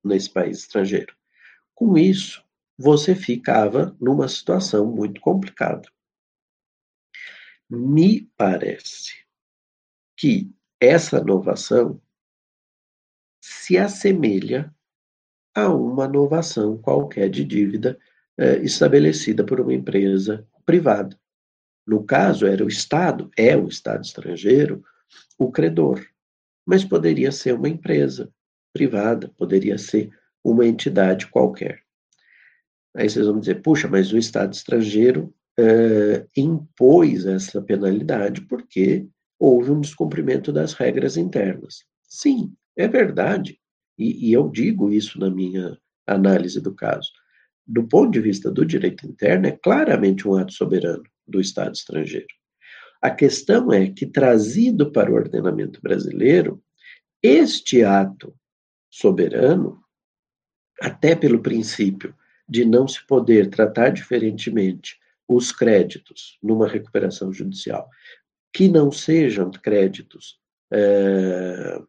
[0.04, 1.14] nesse país estrangeiro.
[1.76, 2.44] Com isso,
[2.78, 5.90] você ficava numa situação muito complicada.
[7.70, 9.14] Me parece
[10.16, 12.02] que essa inovação
[13.42, 14.74] se assemelha
[15.56, 17.98] a uma inovação qualquer de dívida
[18.38, 21.18] eh, estabelecida por uma empresa privada.
[21.86, 24.84] No caso, era o Estado, é o Estado estrangeiro,
[25.38, 26.06] o credor.
[26.66, 28.32] Mas poderia ser uma empresa
[28.74, 30.12] privada, poderia ser
[30.44, 31.82] uma entidade qualquer.
[32.96, 39.08] Aí vocês vão dizer, puxa, mas o Estado estrangeiro uh, impôs essa penalidade porque
[39.40, 41.86] houve um descumprimento das regras internas.
[42.08, 43.60] Sim, é verdade.
[43.98, 47.12] E, e eu digo isso na minha análise do caso.
[47.66, 52.28] Do ponto de vista do direito interno, é claramente um ato soberano do Estado estrangeiro.
[53.02, 56.64] A questão é que, trazido para o ordenamento brasileiro,
[57.22, 58.34] este ato
[58.90, 59.84] soberano,
[60.82, 62.16] até pelo princípio
[62.48, 64.98] de não se poder tratar diferentemente
[65.28, 67.90] os créditos numa recuperação judicial,
[68.54, 70.40] que não sejam créditos
[70.72, 71.80] é,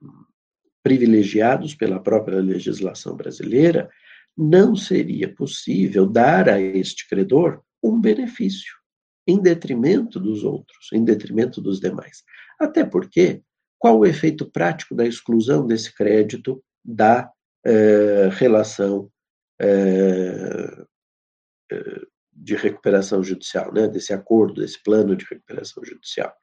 [0.82, 3.90] privilegiados pela própria legislação brasileira,
[4.36, 8.78] não seria possível dar a este credor um benefício
[9.26, 12.22] em detrimento dos outros, em detrimento dos demais.
[12.58, 13.42] Até porque,
[13.78, 17.30] qual o efeito prático da exclusão desse crédito da
[17.66, 19.10] eh, relação
[19.60, 20.84] eh,
[21.70, 22.02] eh,
[22.40, 26.34] de recuperação judicial, né, desse acordo, desse plano de recuperação judicial?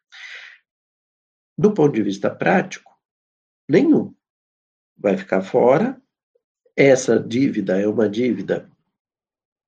[1.58, 2.92] Do ponto de vista prático,
[3.68, 4.14] nenhum.
[4.98, 6.02] Vai ficar fora.
[6.76, 8.70] Essa dívida é uma dívida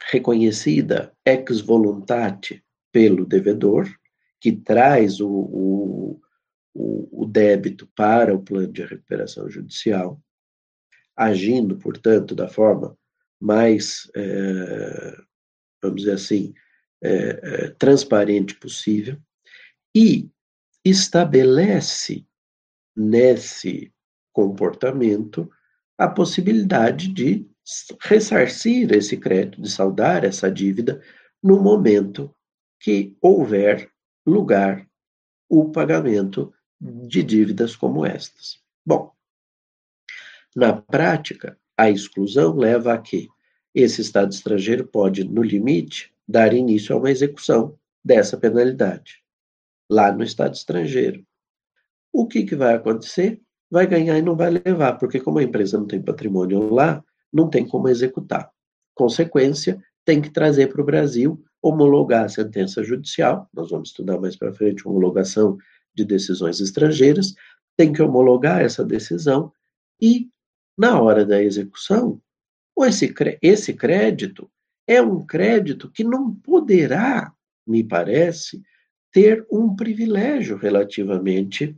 [0.10, 3.88] reconhecida ex voluntate pelo devedor,
[4.40, 6.22] que traz o, o,
[6.74, 10.22] o, débito para o plano de recuperação judicial,
[11.16, 12.98] agindo, portanto, da forma
[13.40, 15.18] mais, é,
[15.82, 16.54] vamos dizer assim,
[17.02, 19.18] é, é, transparente possível,
[19.96, 20.30] e
[20.84, 22.26] estabelece
[22.96, 23.94] nesse
[24.34, 25.50] comportamento
[25.98, 27.48] a possibilidade de
[28.02, 31.02] ressarcir esse crédito, de saldar essa dívida
[31.44, 32.34] no momento
[32.80, 33.92] que houver
[34.26, 34.88] lugar
[35.50, 38.60] o pagamento de dívidas como estas.
[38.86, 39.12] Bom,
[40.56, 43.28] na prática, a exclusão leva a que
[43.84, 49.22] esse Estado estrangeiro pode, no limite, dar início a uma execução dessa penalidade,
[49.88, 51.24] lá no Estado estrangeiro.
[52.12, 53.40] O que, que vai acontecer?
[53.70, 57.50] Vai ganhar e não vai levar, porque como a empresa não tem patrimônio lá, não
[57.50, 58.50] tem como executar.
[58.96, 64.36] Consequência, tem que trazer para o Brasil homologar a sentença judicial, nós vamos estudar mais
[64.36, 65.56] para frente homologação
[65.94, 67.36] de decisões estrangeiras,
[67.76, 69.52] tem que homologar essa decisão
[70.02, 70.30] e,
[70.76, 72.20] na hora da execução,
[72.86, 74.50] esse, esse crédito
[74.88, 77.34] é um crédito que não poderá,
[77.66, 78.62] me parece,
[79.12, 81.76] ter um privilégio relativamente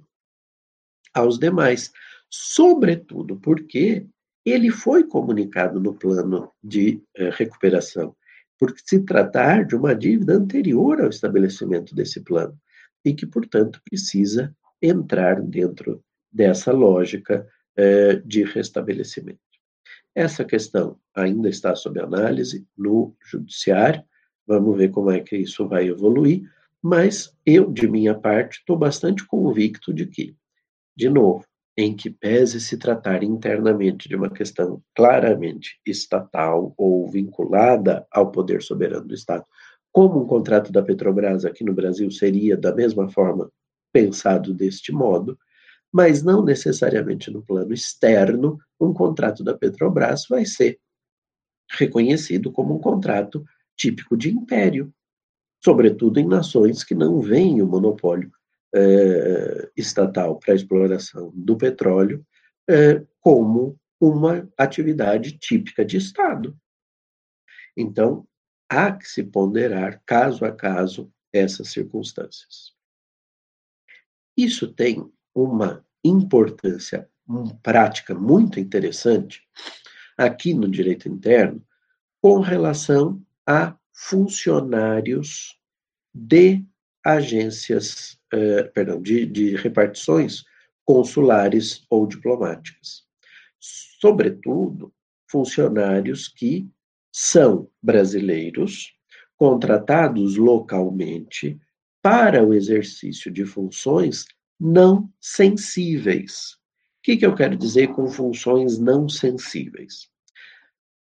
[1.13, 1.91] aos demais,
[2.29, 4.05] sobretudo porque
[4.45, 8.15] ele foi comunicado no plano de eh, recuperação
[8.57, 12.57] por se tratar de uma dívida anterior ao estabelecimento desse plano
[13.05, 19.48] e que, portanto, precisa entrar dentro dessa lógica eh, de restabelecimento.
[20.15, 24.03] Essa questão ainda está sob análise no judiciário,
[24.47, 26.43] vamos ver como é que isso vai evoluir,
[26.81, 30.35] mas eu, de minha parte, estou bastante convicto de que,
[30.95, 31.45] de novo,
[31.77, 38.61] em que pese se tratar internamente de uma questão claramente estatal ou vinculada ao poder
[38.61, 39.45] soberano do Estado,
[39.91, 43.49] como um contrato da Petrobras aqui no Brasil seria da mesma forma
[43.93, 45.37] pensado deste modo,
[45.91, 50.79] mas não necessariamente no plano externo, um contrato da Petrobras vai ser
[51.71, 53.43] reconhecido como um contrato
[53.75, 54.93] típico de império,
[55.63, 58.31] sobretudo em nações que não veem o monopólio
[58.73, 62.25] eh, estatal para a exploração do petróleo
[62.69, 66.57] eh, como uma atividade típica de Estado.
[67.75, 68.27] Então,
[68.69, 72.73] há que se ponderar caso a caso essas circunstâncias.
[74.37, 77.09] Isso tem uma importância
[77.61, 79.43] prática muito interessante
[80.17, 81.63] aqui no direito interno
[82.21, 85.57] com relação a funcionários
[86.13, 86.63] de
[87.05, 90.43] agências eh, perdão, de, de repartições
[90.85, 93.03] consulares ou diplomáticas.
[93.59, 94.93] Sobretudo,
[95.27, 96.67] funcionários que
[97.11, 98.93] são brasileiros,
[99.37, 101.59] contratados localmente
[102.01, 104.25] para o exercício de funções
[104.59, 106.53] não sensíveis.
[106.99, 110.09] O que, que eu quero dizer com funções não sensíveis?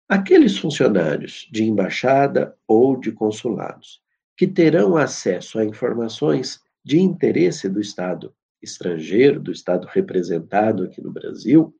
[0.08, 4.00] Aqueles funcionários de embaixada ou de consulados
[4.36, 11.12] que terão acesso a informações de interesse do Estado estrangeiro, do Estado representado aqui no
[11.12, 11.74] Brasil,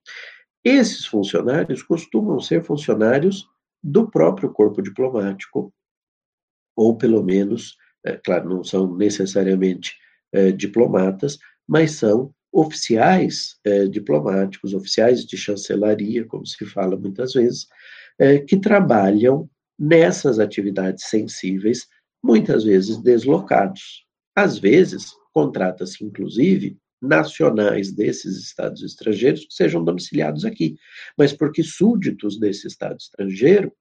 [0.62, 3.48] esses funcionários costumam ser funcionários
[3.82, 5.72] do próprio corpo diplomático,
[6.76, 9.96] ou pelo menos é, claro, não são necessariamente
[10.32, 11.38] é, diplomatas,
[11.70, 17.68] mas são oficiais é, diplomáticos, oficiais de chancelaria, como se fala muitas vezes,
[18.18, 19.48] é, que trabalham
[19.78, 21.86] nessas atividades sensíveis,
[22.20, 24.04] muitas vezes deslocados.
[24.34, 30.76] Às vezes, contrata-se, inclusive, nacionais desses estados estrangeiros que sejam domiciliados aqui,
[31.16, 33.72] mas porque súditos desse estado estrangeiro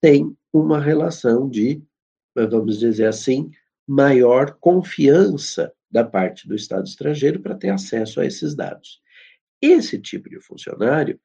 [0.00, 1.82] têm uma relação de,
[2.36, 3.50] vamos dizer assim,
[3.86, 9.00] maior confiança da parte do estado estrangeiro para ter acesso a esses dados.
[9.60, 11.20] Esse tipo de funcionário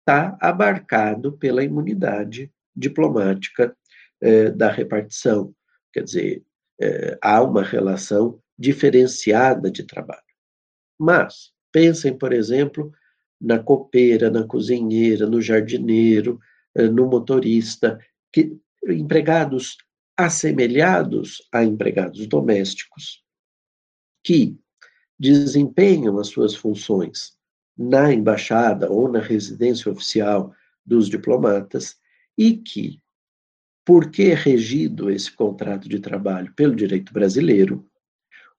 [0.00, 3.74] está abarcado pela imunidade diplomática
[4.20, 5.54] eh, da repartição.
[5.92, 6.44] Quer dizer,
[6.80, 10.22] eh, há uma relação diferenciada de trabalho.
[10.98, 12.92] Mas, pensem, por exemplo,
[13.40, 16.38] na copeira, na cozinheira, no jardineiro,
[16.74, 17.98] eh, no motorista,
[18.30, 18.56] que
[18.86, 19.78] empregados
[20.16, 23.24] assemelhados a empregados domésticos,
[24.22, 24.56] que
[25.18, 27.32] desempenham as suas funções
[27.76, 30.54] na embaixada ou na residência oficial
[30.84, 31.96] dos diplomatas
[32.36, 33.00] e que,
[33.84, 37.86] porque é regido esse contrato de trabalho pelo direito brasileiro,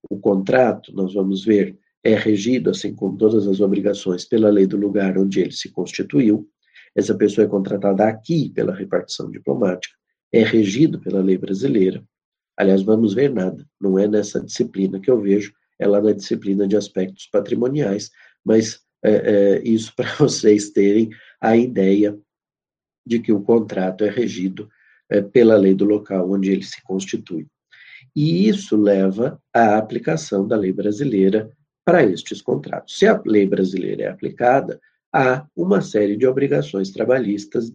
[0.10, 4.78] o contrato, nós vamos ver, é regido, assim como todas as obrigações, pela lei do
[4.78, 6.50] lugar onde ele se constituiu.
[6.96, 9.96] Essa pessoa é contratada aqui pela repartição diplomática,
[10.32, 12.04] é regido pela lei brasileira.
[12.62, 16.68] Aliás, vamos ver nada, não é nessa disciplina que eu vejo, é lá na disciplina
[16.68, 18.12] de aspectos patrimoniais,
[18.46, 21.10] mas é, é, isso para vocês terem
[21.42, 22.16] a ideia
[23.04, 24.70] de que o contrato é regido
[25.10, 27.48] é, pela lei do local onde ele se constitui.
[28.16, 31.50] E isso leva à aplicação da lei brasileira
[31.84, 33.00] para estes contratos.
[33.00, 34.80] Se a lei brasileira é aplicada,
[35.12, 37.74] há uma série de obrigações trabalhistas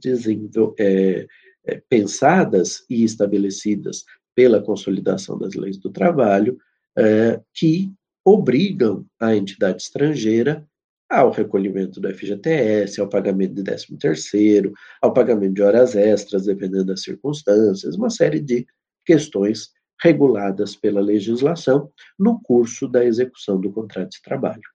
[0.78, 1.26] é,
[1.64, 4.04] é, pensadas e estabelecidas
[4.36, 6.58] pela consolidação das leis do trabalho,
[6.96, 7.90] é, que
[8.22, 10.68] obrigam a entidade estrangeira
[11.08, 16.86] ao recolhimento do FGTS, ao pagamento de 13 terceiro, ao pagamento de horas extras, dependendo
[16.86, 18.66] das circunstâncias, uma série de
[19.06, 19.70] questões
[20.02, 24.68] reguladas pela legislação no curso da execução do contrato de trabalho.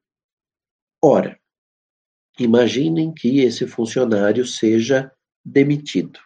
[1.04, 1.38] Ora,
[2.40, 5.12] imaginem que esse funcionário seja
[5.46, 6.20] demitido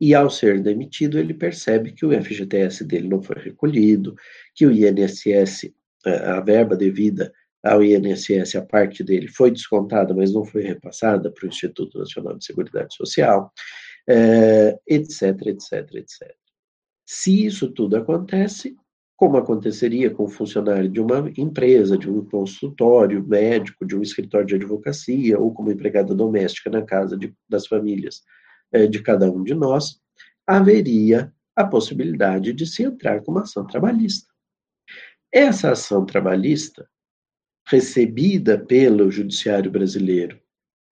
[0.00, 4.14] e ao ser demitido, ele percebe que o FGTS dele não foi recolhido,
[4.54, 5.72] que o INSS,
[6.04, 7.32] a verba devida
[7.62, 12.36] ao INSS, a parte dele foi descontada, mas não foi repassada para o Instituto Nacional
[12.36, 13.50] de Seguridade Social,
[14.86, 16.34] etc, etc, etc.
[17.04, 18.76] Se isso tudo acontece,
[19.16, 24.46] como aconteceria com o funcionário de uma empresa, de um consultório médico, de um escritório
[24.46, 28.20] de advocacia, ou como empregada doméstica na casa de, das famílias
[28.72, 30.00] é, de cada um de nós,
[30.46, 34.30] haveria a possibilidade de se entrar com uma ação trabalhista.
[35.32, 36.88] Essa ação trabalhista,
[37.66, 40.40] recebida pelo Judiciário Brasileiro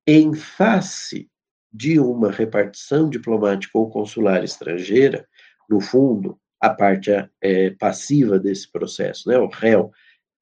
[0.07, 1.31] em face
[1.73, 5.27] de uma repartição diplomática ou consular estrangeira,
[5.69, 7.11] no fundo, a parte
[7.41, 9.39] é, passiva desse processo, né?
[9.39, 9.93] o réu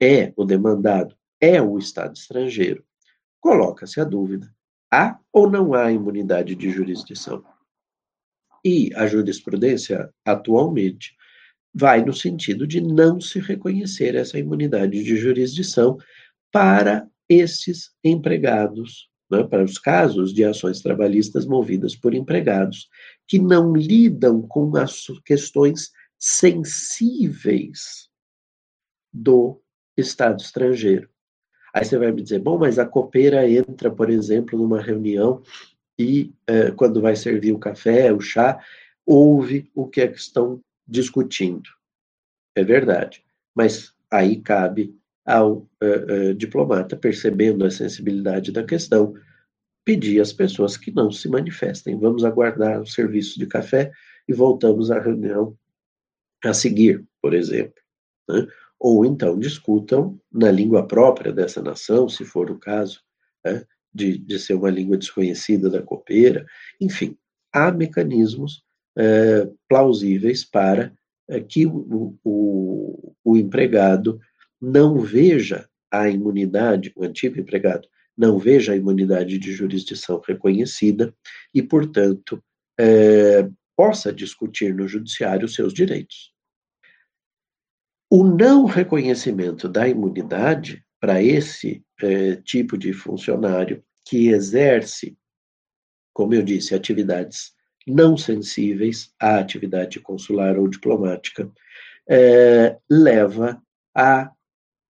[0.01, 2.85] é o demandado, é o Estado estrangeiro,
[3.41, 4.53] coloca-se a dúvida
[4.93, 7.43] Há ou não há imunidade de jurisdição?
[8.63, 11.17] E a jurisprudência, atualmente,
[11.75, 15.97] vai no sentido de não se reconhecer essa imunidade de jurisdição
[16.53, 22.91] para esses empregados, né, para os casos de ações trabalhistas movidas por empregados
[23.27, 28.11] que não lidam com as questões sensíveis
[29.11, 29.59] do
[29.97, 31.12] Estado estrangeiro.
[31.73, 35.43] Aí você vai me dizer, bom, mas a copeira entra, por exemplo, numa reunião
[35.99, 38.63] e é, quando vai servir o café, o chá,
[39.07, 41.71] ouve o que é que estão discutindo.
[42.55, 43.25] É verdade.
[43.55, 44.95] Mas aí cabe
[45.25, 49.15] ao é, é, diplomata, percebendo a sensibilidade da questão,
[49.85, 51.99] pedir às pessoas que não se manifestem.
[51.99, 53.93] Vamos aguardar o serviço de café
[54.29, 55.57] e voltamos à reunião
[56.45, 57.81] a seguir, por exemplo.
[58.29, 58.47] Né?
[58.85, 63.01] Ou então discutam na língua própria dessa nação, se for o caso,
[63.45, 63.65] né,
[63.95, 66.45] de, de ser uma língua desconhecida da copeira.
[66.81, 67.17] Enfim,
[67.53, 68.65] há mecanismos
[68.99, 70.93] é, plausíveis para
[71.29, 74.19] é, que o, o, o empregado
[74.61, 77.87] não veja a imunidade, o antigo empregado,
[78.19, 81.15] não veja a imunidade de jurisdição reconhecida
[81.55, 82.43] e, portanto,
[82.81, 86.32] é, possa discutir no judiciário os seus direitos.
[88.15, 95.17] O não reconhecimento da imunidade para esse é, tipo de funcionário que exerce,
[96.13, 97.55] como eu disse, atividades
[97.87, 101.51] não sensíveis à atividade consular ou diplomática,
[102.07, 103.63] é, leva
[103.95, 104.31] à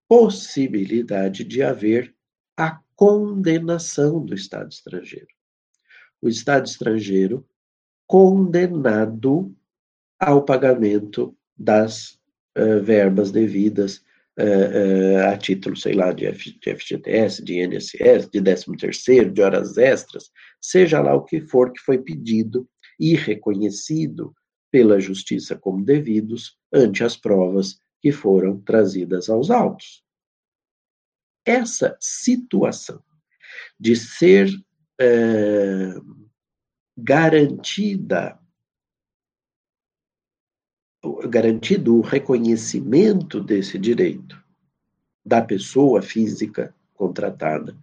[0.08, 2.12] possibilidade de haver
[2.56, 5.28] a condenação do Estado estrangeiro.
[6.20, 7.48] O Estado estrangeiro
[8.04, 9.54] condenado
[10.18, 12.20] ao pagamento das
[12.58, 13.96] uh, verbas devidas
[14.38, 19.42] uh, a título, sei lá, de, F, de FGTS, de INSS, de 13 terceiro, de
[19.42, 20.30] horas extras,
[20.60, 24.34] seja lá o que for que foi pedido e reconhecido
[24.70, 30.02] pela justiça como devidos ante as provas que foram trazidas aos autos.
[31.44, 33.02] Essa situação
[33.78, 34.48] de ser
[36.96, 38.38] garantida
[41.28, 44.40] garantido o reconhecimento desse direito
[45.24, 47.76] da pessoa física contratada.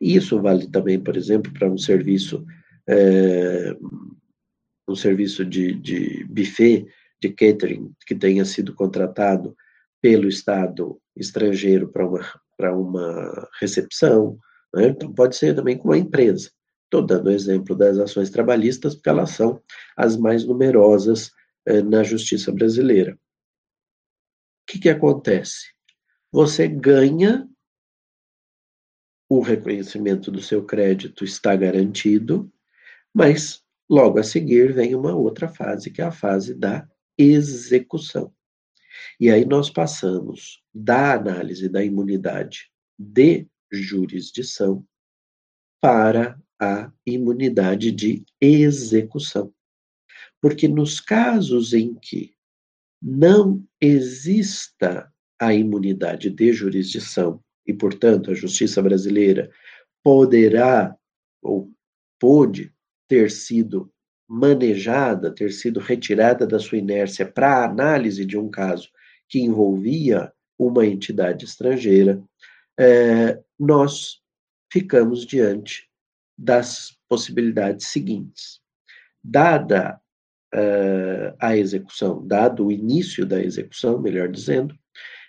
[0.00, 2.44] Isso vale também, por exemplo, para um serviço
[2.88, 3.76] é,
[4.88, 6.86] um serviço de, de buffet,
[7.20, 9.56] de catering, que tenha sido contratado
[10.00, 12.20] pelo Estado estrangeiro para uma,
[12.56, 14.38] para uma recepção.
[14.72, 14.88] Né?
[14.88, 16.50] Então, pode ser também com uma empresa.
[16.84, 19.60] Estou dando o exemplo das ações trabalhistas, porque elas são
[19.96, 21.32] as mais numerosas
[21.82, 23.14] na justiça brasileira.
[23.14, 25.72] O que, que acontece?
[26.32, 27.48] Você ganha
[29.28, 32.52] o reconhecimento do seu crédito está garantido,
[33.12, 36.88] mas logo a seguir vem uma outra fase, que é a fase da
[37.18, 38.32] execução.
[39.18, 44.86] E aí nós passamos da análise da imunidade de jurisdição
[45.80, 49.52] para a imunidade de execução.
[50.46, 52.32] Porque nos casos em que
[53.02, 59.50] não exista a imunidade de jurisdição, e, portanto, a justiça brasileira
[60.04, 60.96] poderá
[61.42, 61.68] ou
[62.16, 62.72] pôde
[63.08, 63.92] ter sido
[64.28, 68.88] manejada, ter sido retirada da sua inércia para análise de um caso
[69.28, 72.22] que envolvia uma entidade estrangeira,
[72.78, 74.22] é, nós
[74.72, 75.90] ficamos diante
[76.38, 78.60] das possibilidades seguintes.
[79.24, 80.00] Dada
[80.56, 84.76] uh, a execução, dado o início da execução, melhor dizendo,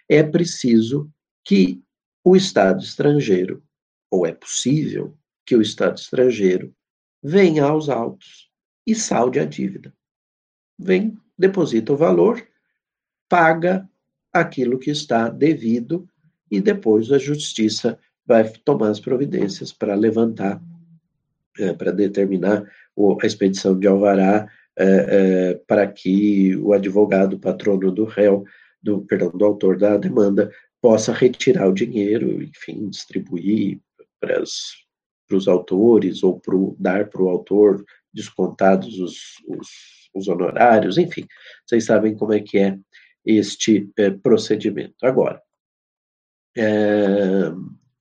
[0.08, 1.12] é preciso
[1.44, 1.82] que
[2.24, 3.62] o Estado estrangeiro,
[4.10, 6.74] ou é possível que o Estado estrangeiro,
[7.22, 8.50] venha aos autos
[8.86, 9.94] e salde a dívida.
[10.80, 12.46] Vem, deposita o valor,
[13.28, 13.90] paga
[14.32, 16.08] aquilo que está devido
[16.50, 20.62] e depois a justiça vai tomar as providências para levantar
[21.60, 22.64] é, para determinar
[23.22, 24.48] a expedição de alvará
[24.78, 28.46] é, é, para que o advogado patrono do réu,
[28.82, 33.80] do perdão, do autor da demanda, possa retirar o dinheiro, enfim, distribuir
[34.20, 39.18] para, os autores ou pro, dar para o autor descontados os,
[39.48, 39.70] os,
[40.14, 41.26] os, honorários, enfim,
[41.66, 42.78] vocês sabem como é que é
[43.26, 44.96] este é, procedimento.
[45.04, 45.42] Agora,
[46.56, 47.52] é,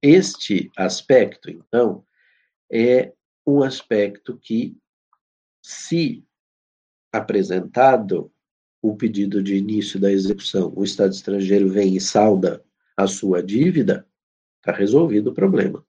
[0.02, 2.04] este aspecto, então,
[2.70, 3.12] é
[3.46, 4.76] um aspecto que,
[5.62, 6.25] se
[7.16, 8.30] apresentado
[8.82, 12.64] o pedido de início da execução, o Estado estrangeiro vem e salda
[12.96, 14.06] a sua dívida,
[14.58, 15.84] está resolvido o problema.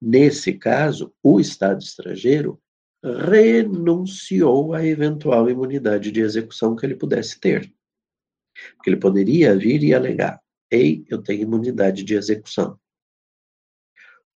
[0.00, 2.60] Nesse caso, o Estado estrangeiro
[3.02, 7.72] renunciou à eventual imunidade de execução que ele pudesse ter.
[8.76, 10.40] Porque ele poderia vir e alegar:
[10.70, 12.72] ei, eu tenho imunidade de execução.
[12.72, 12.78] O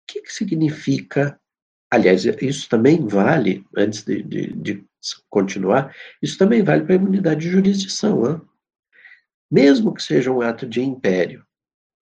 [0.06, 1.40] que, que significa
[1.90, 4.87] Aliás, isso também vale, antes de, de, de
[5.28, 8.28] continuar, isso também vale para a imunidade de jurisdição.
[8.28, 8.40] Hein?
[9.50, 11.44] Mesmo que seja um ato de império,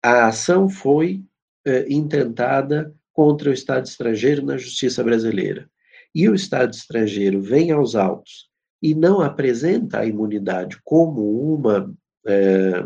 [0.03, 1.23] a ação foi
[1.65, 5.69] eh, intentada contra o Estado estrangeiro na justiça brasileira,
[6.13, 8.49] e o Estado estrangeiro vem aos autos
[8.81, 11.93] e não apresenta a imunidade como uma,
[12.25, 12.85] eh,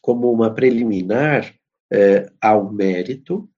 [0.00, 1.54] como uma preliminar
[1.92, 3.49] eh, ao mérito,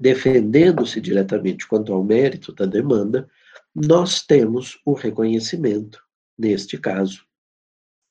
[0.00, 3.28] defendendo-se diretamente quanto ao mérito da demanda,
[3.74, 6.02] nós temos o reconhecimento,
[6.38, 7.24] neste caso,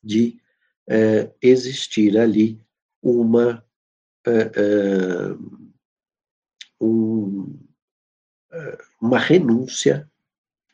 [0.02, 0.40] de
[0.88, 2.58] é, existir ali
[3.02, 3.64] uma,
[4.24, 5.36] é, é,
[6.80, 7.58] um,
[9.00, 10.08] uma renúncia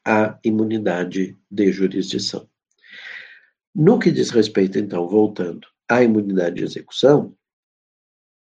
[0.05, 2.49] à imunidade de jurisdição.
[3.75, 7.37] No que diz respeito, então, voltando à imunidade de execução,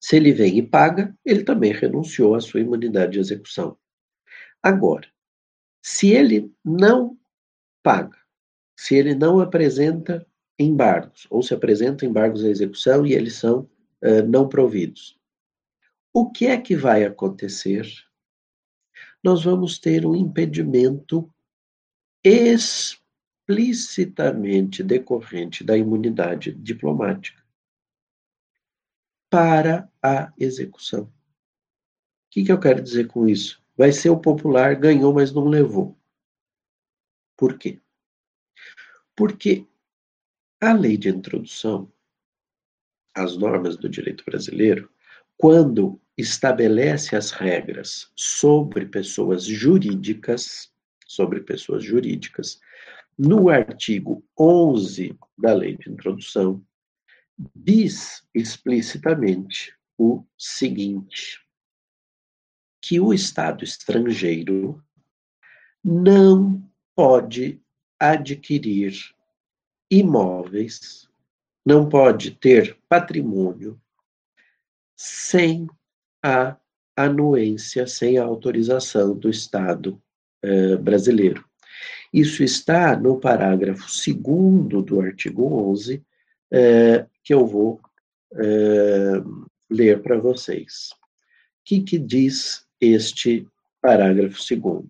[0.04, 3.78] se ele vem e paga, ele também renunciou à sua imunidade de execução.
[4.62, 5.08] Agora,
[5.82, 7.18] se ele não
[7.82, 8.18] paga,
[8.78, 10.26] se ele não apresenta
[10.58, 13.60] embargos, ou se apresenta embargos à execução e eles são
[14.02, 15.18] uh, não providos,
[16.12, 17.90] o que é que vai acontecer?
[19.22, 21.32] Nós vamos ter um impedimento
[22.22, 27.42] explicitamente decorrente da imunidade diplomática
[29.34, 31.06] para a execução.
[31.06, 31.10] O
[32.30, 33.60] que, que eu quero dizer com isso?
[33.76, 35.98] Vai ser o popular, ganhou, mas não levou.
[37.36, 37.80] Por quê?
[39.16, 39.66] Porque
[40.60, 41.92] a lei de introdução,
[43.12, 44.88] as normas do direito brasileiro,
[45.36, 50.72] quando estabelece as regras sobre pessoas jurídicas,
[51.08, 52.60] sobre pessoas jurídicas,
[53.18, 56.64] no artigo 11 da lei de introdução,
[57.54, 61.40] diz explicitamente o seguinte:
[62.80, 64.82] que o Estado estrangeiro
[65.82, 66.62] não
[66.94, 67.60] pode
[67.98, 68.94] adquirir
[69.90, 71.08] imóveis,
[71.64, 73.80] não pode ter patrimônio
[74.96, 75.66] sem
[76.22, 76.56] a
[76.96, 80.00] anuência, sem a autorização do Estado
[80.42, 81.44] eh, brasileiro.
[82.12, 86.04] Isso está no parágrafo 2 do artigo 11,
[86.56, 87.80] eh, que eu vou
[88.36, 89.20] eh,
[89.68, 90.90] ler para vocês.
[90.92, 93.48] O que, que diz este
[93.82, 94.84] parágrafo 2?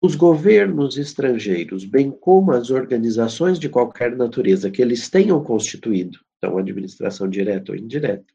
[0.00, 6.56] Os governos estrangeiros, bem como as organizações de qualquer natureza que eles tenham constituído, então
[6.56, 8.32] administração direta ou indireta,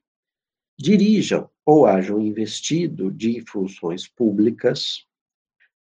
[0.77, 5.05] dirijam ou hajam investido de funções públicas,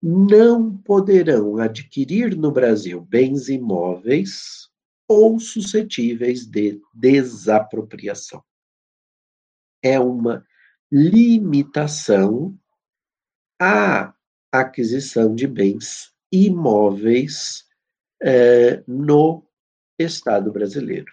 [0.01, 4.70] não poderão adquirir no Brasil bens imóveis
[5.11, 8.41] ou suscetíveis de desapropriação.
[9.83, 10.45] É uma
[10.89, 12.57] limitação
[13.59, 14.13] à
[14.49, 17.65] aquisição de bens imóveis
[18.23, 19.45] eh, no
[19.99, 21.11] Estado brasileiro.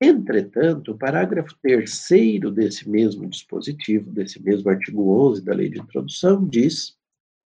[0.00, 6.44] Entretanto, o parágrafo terceiro desse mesmo dispositivo, desse mesmo artigo 11 da Lei de Introdução,
[6.44, 6.96] diz,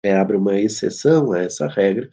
[0.03, 2.11] é, abre uma exceção a essa regra,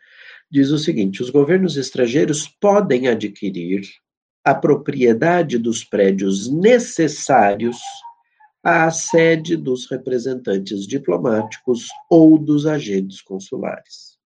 [0.56, 3.82] diz o seguinte: os governos estrangeiros podem adquirir
[4.42, 7.78] a propriedade dos prédios necessários
[8.64, 14.18] à sede dos representantes diplomáticos ou dos agentes consulares.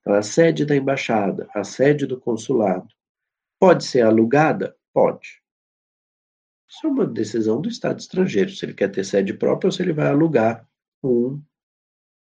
[0.00, 2.88] Então, a sede da embaixada, a sede do consulado,
[3.58, 4.76] pode ser alugada?
[4.92, 5.40] Pode.
[6.68, 9.80] Isso é uma decisão do Estado estrangeiro, se ele quer ter sede própria ou se
[9.80, 10.68] ele vai alugar
[11.02, 11.40] um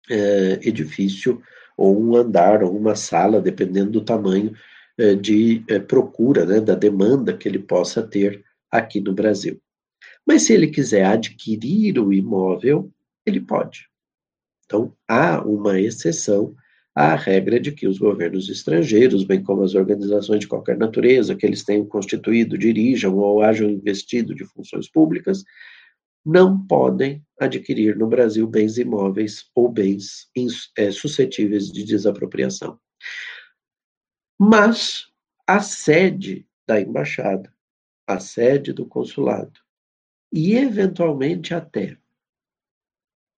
[0.09, 1.41] é, edifício
[1.77, 4.53] ou um andar ou uma sala, dependendo do tamanho
[4.97, 9.59] é, de é, procura, né, da demanda que ele possa ter aqui no Brasil.
[10.25, 12.91] Mas se ele quiser adquirir o imóvel,
[13.25, 13.87] ele pode.
[14.65, 16.55] Então, há uma exceção
[16.95, 21.45] a regra de que os governos estrangeiros, bem como as organizações de qualquer natureza que
[21.45, 25.43] eles tenham constituído, dirijam ou hajam investido de funções públicas,
[26.25, 30.29] não podem adquirir no Brasil bens imóveis ou bens
[30.77, 32.79] é, suscetíveis de desapropriação.
[34.39, 35.11] Mas
[35.45, 37.53] a sede da embaixada,
[38.07, 39.59] a sede do consulado
[40.31, 41.97] e, eventualmente, até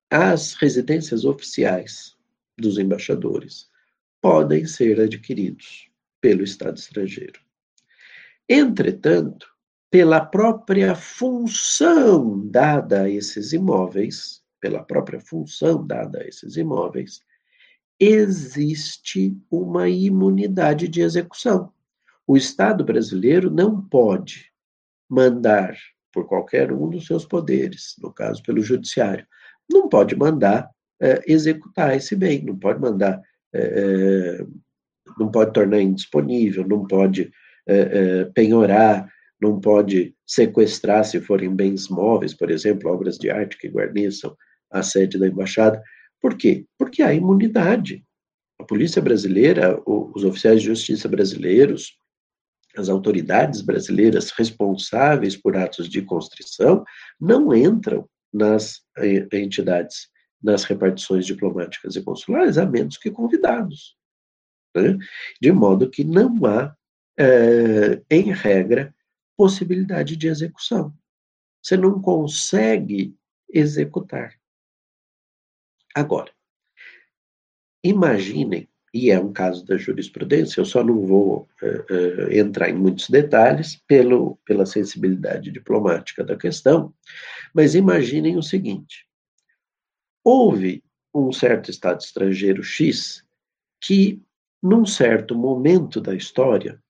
[0.10, 2.16] as residências oficiais
[2.58, 3.70] dos embaixadores
[4.22, 5.90] podem ser adquiridos
[6.22, 7.40] pelo Estado estrangeiro.
[8.48, 9.55] Entretanto,
[9.96, 17.22] pela própria função dada a esses imóveis, pela própria função dada a esses imóveis,
[17.98, 21.72] existe uma imunidade de execução.
[22.28, 24.52] O Estado brasileiro não pode
[25.10, 25.78] mandar
[26.12, 29.26] por qualquer um dos seus poderes, no caso pelo judiciário,
[29.72, 30.70] não pode mandar
[31.02, 33.22] é, executar esse bem, não pode mandar,
[33.54, 33.62] é,
[34.42, 34.46] é,
[35.18, 37.32] não pode tornar indisponível, não pode
[38.36, 39.10] penhorar,
[39.42, 44.36] não pode sequestrar se forem bens móveis, por exemplo, obras de arte que guarneçam
[44.72, 45.82] a sede da embaixada.
[46.22, 46.66] Por quê?
[46.78, 48.04] Porque há imunidade.
[48.60, 51.98] A polícia brasileira, os oficiais de justiça brasileiros,
[52.76, 56.84] as autoridades brasileiras responsáveis por atos de constrição
[57.20, 60.10] não entram nas eh, entidades
[60.46, 63.98] nas repartições diplomáticas e consulares, a menos que convidados.
[64.76, 64.96] Né?
[65.42, 66.76] De modo que não há,
[67.18, 68.94] é, em regra,
[69.36, 70.94] possibilidade de execução.
[71.62, 73.16] Você não consegue
[73.50, 74.36] executar.
[75.94, 76.32] Agora,
[77.84, 82.76] imaginem, e é um caso da jurisprudência, eu só não vou é, é, entrar em
[82.76, 86.94] muitos detalhes pelo, pela sensibilidade diplomática da questão,
[87.54, 89.08] mas imaginem o seguinte:
[90.24, 90.84] Houve
[91.14, 93.24] um certo Estado estrangeiro X
[93.82, 94.22] que,
[94.62, 96.82] num certo momento da história,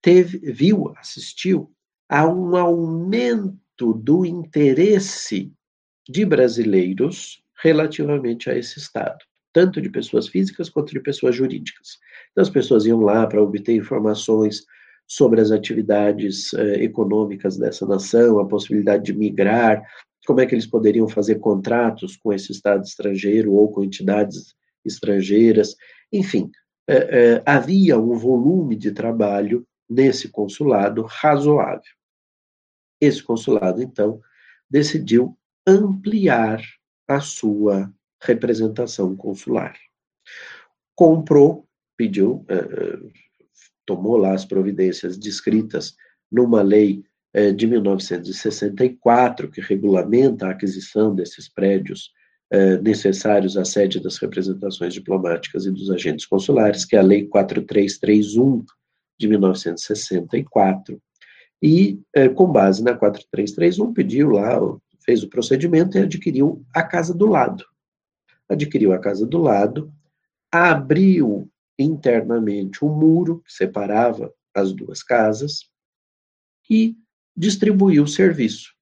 [0.00, 1.74] teve, viu, assistiu
[2.08, 5.52] a um aumento do interesse
[6.08, 9.18] de brasileiros relativamente a esse Estado.
[9.50, 11.98] tanto de pessoas físicas quanto de pessoas jurídicas.
[12.30, 14.64] Então, as pessoas iam lá para obter informações
[15.06, 19.82] sobre as atividades eh, econômicas dessa nação, a possibilidade de migrar,
[20.26, 24.54] como é que eles poderiam fazer contratos com esse Estado estrangeiro ou com entidades
[24.84, 25.74] estrangeiras,
[26.12, 26.50] enfim,
[26.86, 31.97] eh, eh, havia um volume de trabalho nesse consulado razoável.
[33.00, 34.20] Esse consulado, então,
[34.70, 35.36] decidiu
[35.66, 36.62] ampliar
[37.06, 37.92] a sua
[38.22, 39.74] representação consular.
[40.94, 43.12] Comprou, pediu, uh,
[43.86, 45.94] tomou lá as providências descritas
[46.30, 47.04] numa lei
[47.36, 52.12] uh, de 1964, que regulamenta a aquisição desses prédios
[52.82, 58.64] necessários à sede das representações diplomáticas e dos agentes consulares, que é a Lei 4331
[59.20, 60.98] de 1964.
[61.62, 62.00] E,
[62.36, 64.58] com base na 4331, pediu lá,
[65.04, 67.64] fez o procedimento e adquiriu a casa do lado,
[68.48, 69.92] adquiriu a casa do lado,
[70.52, 75.68] abriu internamente um muro que separava as duas casas
[76.68, 76.96] e
[77.36, 78.74] distribuiu o serviço.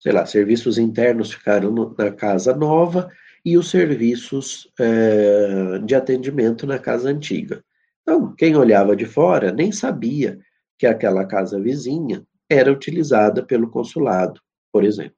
[0.00, 3.10] Sei lá, serviços internos ficaram no, na casa nova
[3.44, 7.64] e os serviços é, de atendimento na casa antiga.
[8.02, 10.38] Então, quem olhava de fora nem sabia
[10.78, 14.40] que aquela casa vizinha era utilizada pelo consulado,
[14.72, 15.16] por exemplo.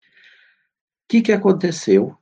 [0.00, 2.16] O que, que aconteceu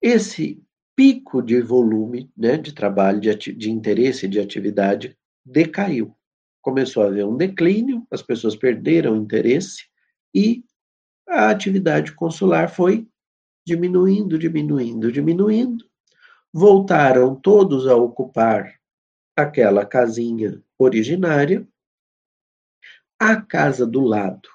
[0.00, 0.62] esse
[0.96, 6.14] pico de volume né, de trabalho, de, de interesse, de atividade, decaiu.
[6.60, 9.84] Começou a haver um declínio, as pessoas perderam interesse
[10.34, 10.64] e
[11.28, 13.08] a atividade consular foi
[13.66, 15.84] diminuindo, diminuindo, diminuindo.
[16.52, 18.74] Voltaram todos a ocupar
[19.36, 21.66] aquela casinha originária.
[23.24, 24.48] A casa do lado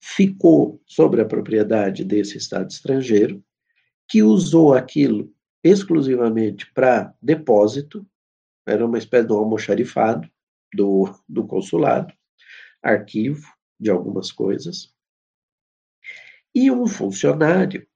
[0.00, 3.44] ficou sobre a propriedade desse Estado estrangeiro
[4.08, 5.30] que usou aquilo
[5.62, 8.08] exclusivamente para depósito,
[8.66, 10.26] era uma espécie de almoxarifado
[10.74, 12.14] do, do consulado,
[12.82, 13.46] arquivo
[13.78, 14.90] de algumas coisas.
[16.54, 17.86] E um funcionário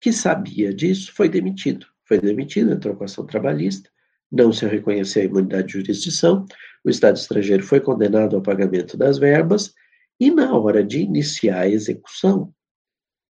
[0.00, 1.88] que sabia disso foi demitido.
[2.04, 3.90] Foi demitido, entrou com ação trabalhista,
[4.30, 6.46] não se reconheceu a imunidade de jurisdição,
[6.84, 9.74] o Estado estrangeiro foi condenado ao pagamento das verbas,
[10.20, 12.54] e na hora de iniciar a execução,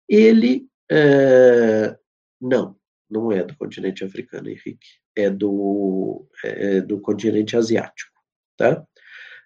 [0.09, 1.97] ele é,
[2.41, 2.77] não,
[3.09, 4.87] não é do continente africano, Henrique.
[5.17, 8.13] É do, é do continente asiático,
[8.57, 8.85] tá?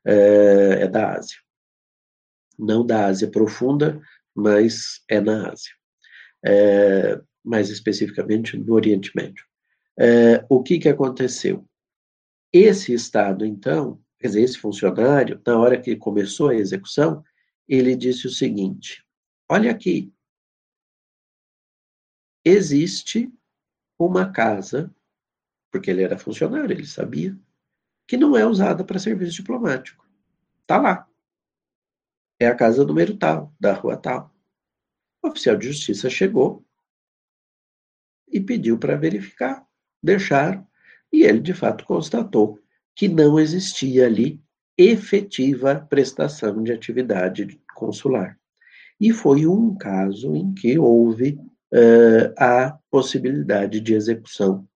[0.04, 1.36] É, é da Ásia.
[2.58, 4.00] Não da Ásia profunda,
[4.34, 5.72] mas é na Ásia.
[6.44, 9.44] É, mais especificamente no Oriente Médio.
[9.98, 11.67] É, o que, que aconteceu?
[12.52, 17.22] Esse Estado, então, quer dizer, esse funcionário, na hora que começou a execução,
[17.68, 19.04] ele disse o seguinte:
[19.48, 20.12] olha aqui,
[22.44, 23.32] existe
[23.98, 24.94] uma casa,
[25.70, 27.38] porque ele era funcionário, ele sabia,
[28.06, 30.06] que não é usada para serviço diplomático.
[30.62, 31.08] Está lá.
[32.40, 34.34] É a casa número tal, da rua tal.
[35.22, 36.64] O oficial de justiça chegou
[38.28, 39.66] e pediu para verificar.
[40.02, 40.67] Deixaram.
[41.12, 42.58] E ele, de fato, constatou
[42.94, 44.40] que não existia ali
[44.76, 48.36] efetiva prestação de atividade consular.
[49.00, 51.38] E foi um caso em que houve
[51.72, 54.66] uh, a possibilidade de execução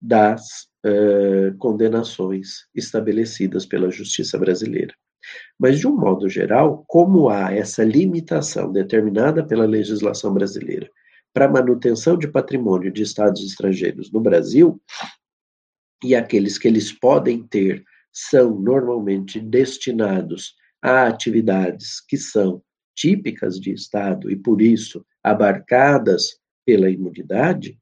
[0.00, 4.94] das uh, condenações estabelecidas pela justiça brasileira.
[5.58, 10.88] Mas, de um modo geral, como há essa limitação determinada pela legislação brasileira
[11.32, 14.80] para manutenção de patrimônio de estados estrangeiros no Brasil,
[16.02, 22.62] e aqueles que eles podem ter são normalmente destinados a atividades que são
[22.94, 27.78] típicas de Estado e, por isso, abarcadas pela imunidade,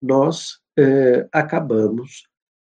[0.00, 2.28] nós eh, acabamos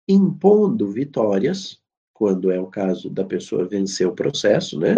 [0.09, 1.81] impondo vitórias,
[2.13, 4.97] quando é o caso da pessoa vencer o processo, né?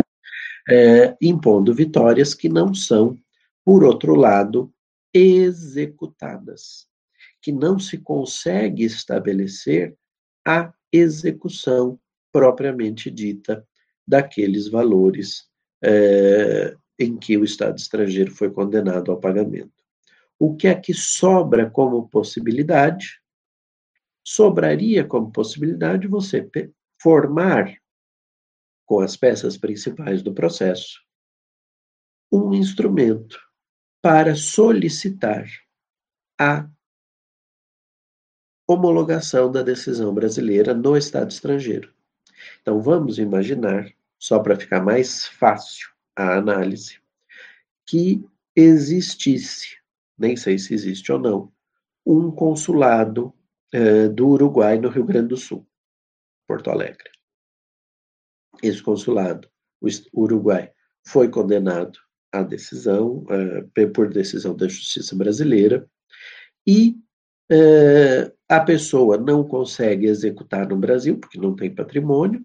[0.71, 3.19] É, impondo vitórias que não são,
[3.65, 4.71] por outro lado,
[5.15, 6.87] executadas,
[7.41, 9.97] que não se consegue estabelecer
[10.47, 11.99] a execução
[12.33, 13.67] propriamente dita
[14.07, 15.49] daqueles valores
[15.83, 19.73] é, em que o Estado estrangeiro foi condenado ao pagamento.
[20.39, 23.21] O que é que sobra como possibilidade?
[24.27, 26.49] Sobraria como possibilidade você
[27.01, 27.77] formar,
[28.87, 31.01] com as peças principais do processo,
[32.33, 33.39] um instrumento
[34.03, 35.47] para solicitar
[36.41, 36.69] a
[38.69, 41.91] homologação da decisão brasileira no Estado estrangeiro.
[42.61, 47.01] Então, vamos imaginar, só para ficar mais fácil a análise,
[47.87, 48.23] que
[48.55, 49.79] existisse,
[50.19, 51.51] nem sei se existe ou não,
[52.05, 53.33] um consulado
[53.75, 55.67] uh, do Uruguai no Rio Grande do Sul,
[56.47, 57.11] Porto Alegre.
[58.63, 59.49] Esse consulado,
[59.81, 59.89] o
[60.23, 60.71] Uruguai,
[61.07, 61.99] foi condenado
[62.31, 65.89] à decisão, uh, por decisão da justiça brasileira,
[66.67, 66.99] e
[67.51, 72.45] uh, a pessoa não consegue executar no Brasil, porque não tem patrimônio,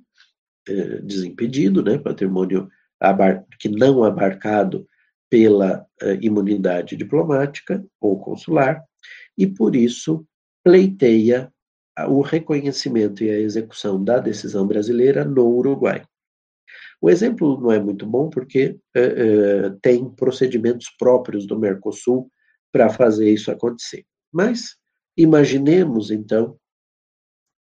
[1.04, 2.70] desimpedido, né, patrimônio
[3.60, 4.88] que não abarcado
[5.30, 5.86] pela
[6.22, 8.82] imunidade diplomática ou consular,
[9.38, 10.26] e por isso
[10.64, 11.52] pleiteia
[12.08, 16.06] o reconhecimento e a execução da decisão brasileira no Uruguai.
[17.02, 18.78] O exemplo não é muito bom porque
[19.82, 22.32] tem procedimentos próprios do Mercosul
[22.72, 24.06] para fazer isso acontecer.
[24.32, 24.78] Mas
[25.16, 26.58] imaginemos então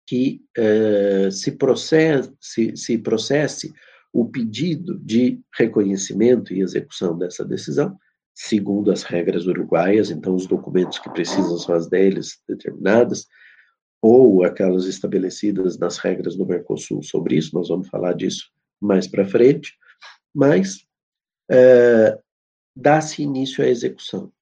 [0.07, 3.73] que uh, se, processe, se, se processe
[4.13, 7.99] o pedido de reconhecimento e execução dessa decisão
[8.39, 13.27] segundo as regras uruguaias, então os documentos que precisam são as deles determinadas,
[14.01, 18.49] ou aquelas estabelecidas nas regras do Mercosul sobre isso, nós vamos falar disso
[18.81, 19.77] mais para frente,
[20.33, 20.87] mas
[21.51, 22.17] é,
[22.77, 24.33] dá-se início à execução.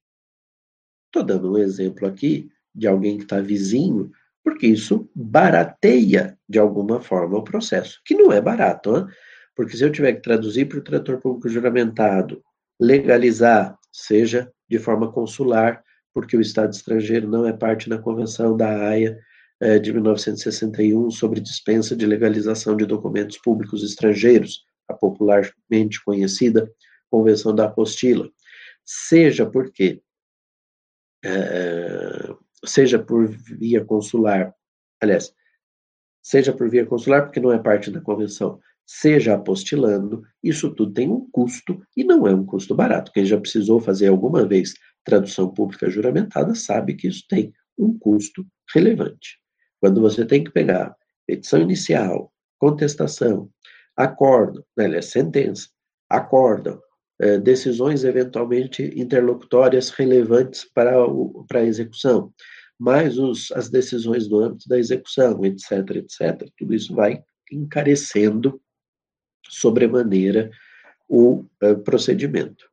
[1.06, 4.12] Estou dando um exemplo aqui de alguém que está vizinho,
[4.44, 9.08] porque isso barateia de alguma forma o processo, que não é barato,
[9.56, 12.42] porque se eu tiver que traduzir para o trator público juramentado,
[12.78, 18.88] legalizar seja de forma consular, porque o Estado estrangeiro não é parte da Convenção da
[18.88, 19.18] Haia
[19.60, 26.70] eh, de 1961 sobre dispensa de legalização de documentos públicos estrangeiros, a popularmente conhecida
[27.10, 28.28] Convenção da Apostila,
[28.84, 30.02] seja porque
[31.24, 32.34] eh,
[32.64, 34.54] seja por via consular,
[35.00, 35.32] aliás,
[36.22, 41.10] seja por via consular, porque não é parte da convenção, seja apostilando, isso tudo tem
[41.10, 43.12] um custo e não é um custo barato.
[43.12, 48.46] Quem já precisou fazer alguma vez tradução pública juramentada sabe que isso tem um custo
[48.72, 49.38] relevante.
[49.80, 50.96] Quando você tem que pegar
[51.26, 53.50] petição inicial, contestação,
[53.96, 55.68] acordo, né, sentença,
[56.08, 56.80] acórdão,
[57.18, 62.32] eh, decisões eventualmente interlocutórias relevantes para, o, para a execução,
[62.78, 68.60] mais os, as decisões no âmbito da execução, etc., etc., tudo isso vai encarecendo
[69.48, 70.50] sobremaneira
[71.08, 72.68] o uh, procedimento.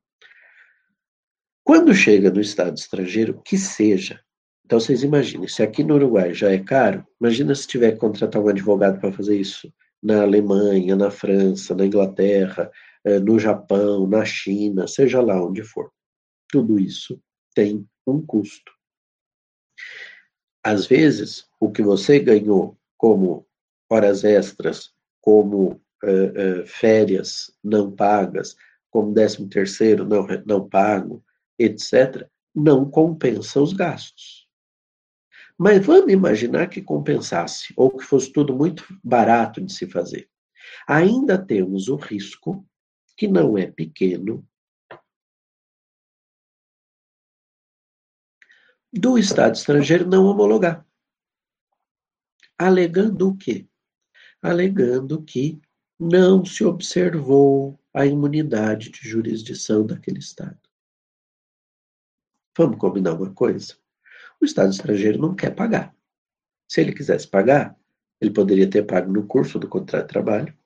[1.63, 4.19] Quando chega no Estado estrangeiro, que seja,
[4.65, 8.41] então vocês imaginem, se aqui no Uruguai já é caro, imagina se tiver que contratar
[8.41, 12.69] um advogado para fazer isso na Alemanha, na França, na Inglaterra,
[13.23, 15.91] no Japão, na China, seja lá onde for.
[16.49, 17.19] Tudo isso
[17.53, 18.71] tem um custo.
[20.63, 23.45] Às vezes, o que você ganhou como
[23.89, 28.55] horas extras, como uh, uh, férias não pagas,
[28.89, 31.23] como décimo terceiro não, não pago,
[31.59, 34.47] etc., não compensa os gastos.
[35.57, 40.29] Mas vamos imaginar que compensasse, ou que fosse tudo muito barato de se fazer.
[40.87, 42.65] Ainda temos o risco,
[43.15, 44.47] que não é pequeno,
[48.91, 50.85] do Estado estrangeiro não homologar.
[52.57, 53.67] Alegando o quê?
[54.41, 55.59] Alegando que
[55.99, 60.59] não se observou a imunidade de jurisdição daquele Estado.
[62.55, 63.75] Vamos combinar uma coisa?
[64.39, 65.95] O Estado estrangeiro não quer pagar.
[66.67, 67.75] Se ele quisesse pagar,
[68.21, 70.57] ele poderia ter pago no curso do contrato de trabalho,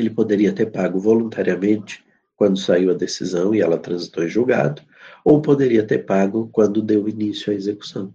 [0.00, 2.04] ele poderia ter pago voluntariamente
[2.36, 4.82] quando saiu a decisão e ela transitou em julgado,
[5.24, 8.14] ou poderia ter pago quando deu início à execução.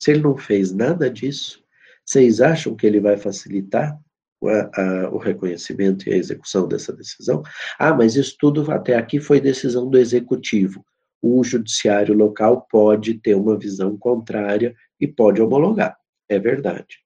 [0.00, 1.62] Se ele não fez nada disso,
[2.04, 3.98] vocês acham que ele vai facilitar
[4.44, 7.42] a, a, o reconhecimento e a execução dessa decisão.
[7.78, 10.84] Ah, mas isso tudo até aqui foi decisão do executivo.
[11.20, 15.96] O judiciário local pode ter uma visão contrária e pode homologar.
[16.28, 17.02] É verdade.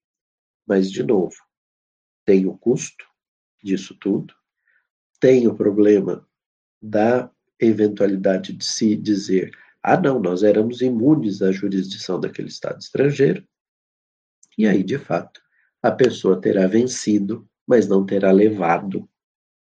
[0.67, 1.37] Mas, de novo,
[2.27, 3.10] tem o custo
[3.63, 4.35] disso tudo,
[5.19, 6.27] tem o problema
[6.81, 9.53] da eventualidade de se dizer:
[9.83, 13.45] ah, não, nós éramos imunes à jurisdição daquele Estado estrangeiro.
[14.57, 15.41] E aí, de fato,
[15.83, 19.09] a pessoa terá vencido, mas não terá levado.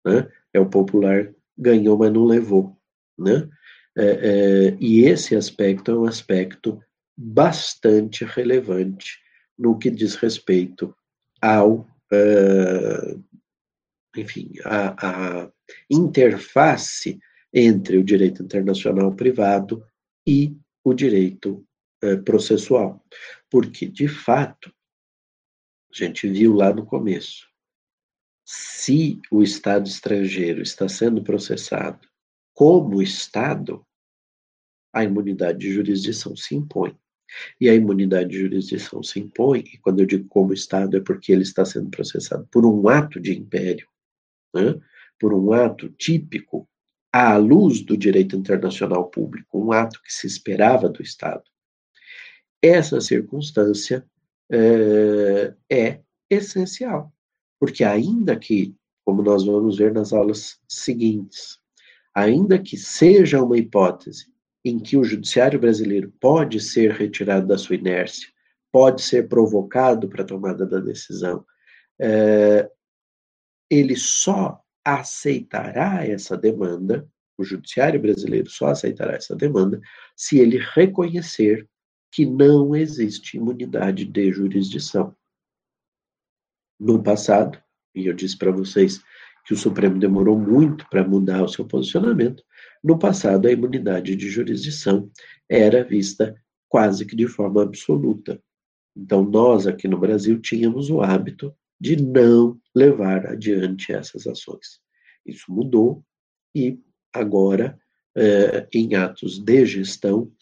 [0.04, 0.28] Né?
[0.52, 2.76] É o popular ganhou, mas não levou.
[3.18, 3.48] Né?
[3.96, 6.80] É, é, e esse aspecto é um aspecto
[7.16, 9.18] bastante relevante
[9.58, 10.94] no que diz respeito
[11.40, 11.80] ao,
[12.12, 13.24] uh,
[14.20, 15.52] enfim, a, a
[15.90, 17.18] interface
[17.52, 19.84] entre o direito internacional privado
[20.26, 21.64] e o direito
[22.04, 23.04] uh, processual.
[23.50, 24.72] Porque, de fato,
[25.92, 27.48] a gente viu lá no começo.
[28.44, 32.08] Se o Estado estrangeiro está sendo processado
[32.54, 33.86] como Estado,
[34.92, 36.96] a imunidade de jurisdição se impõe.
[37.60, 41.30] E a imunidade de jurisdição se impõe, e quando eu digo como Estado é porque
[41.30, 43.86] ele está sendo processado por um ato de império,
[44.54, 44.78] né?
[45.18, 46.68] por um ato típico
[47.12, 51.42] à luz do direito internacional público, um ato que se esperava do Estado.
[52.62, 54.04] Essa circunstância
[54.50, 57.12] é, é essencial,
[57.58, 58.74] porque ainda que,
[59.04, 61.58] como nós vamos ver nas aulas seguintes,
[62.14, 64.26] ainda que seja uma hipótese
[64.64, 68.28] em que o judiciário brasileiro pode ser retirado da sua inércia,
[68.72, 71.44] pode ser provocado para a tomada da decisão,
[71.98, 72.68] é,
[73.70, 79.80] ele só aceitará essa demanda, o judiciário brasileiro só aceitará essa demanda,
[80.16, 81.68] se ele reconhecer
[82.10, 85.14] que não existe imunidade de jurisdição.
[86.80, 87.60] No passado,
[87.94, 89.02] e eu disse para vocês
[89.44, 92.42] que o Supremo demorou muito para mudar o seu posicionamento,
[92.82, 95.10] no passado a imunidade de jurisdição
[95.48, 96.34] era vista
[96.68, 98.42] quase que de forma absoluta.
[98.96, 104.80] Então, nós aqui no Brasil tínhamos o hábito de não levar adiante essas ações.
[105.26, 106.04] Isso mudou
[106.54, 106.78] e
[107.12, 107.78] agora,
[108.16, 110.32] eh, em atos de gestão,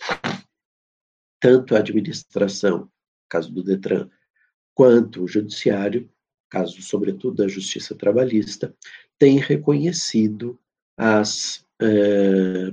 [1.41, 2.91] tanto a administração,
[3.28, 4.09] caso do Detran,
[4.74, 6.11] quanto o judiciário,
[6.51, 8.74] caso sobretudo da justiça trabalhista,
[9.18, 10.59] tem reconhecido
[10.97, 12.72] as eh,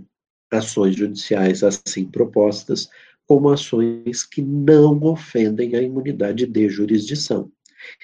[0.52, 2.90] ações judiciais assim propostas
[3.26, 7.50] como ações que não ofendem a imunidade de jurisdição.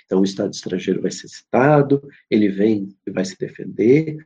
[0.05, 4.17] Então, o Estado estrangeiro vai ser citado, ele vem e vai se defender.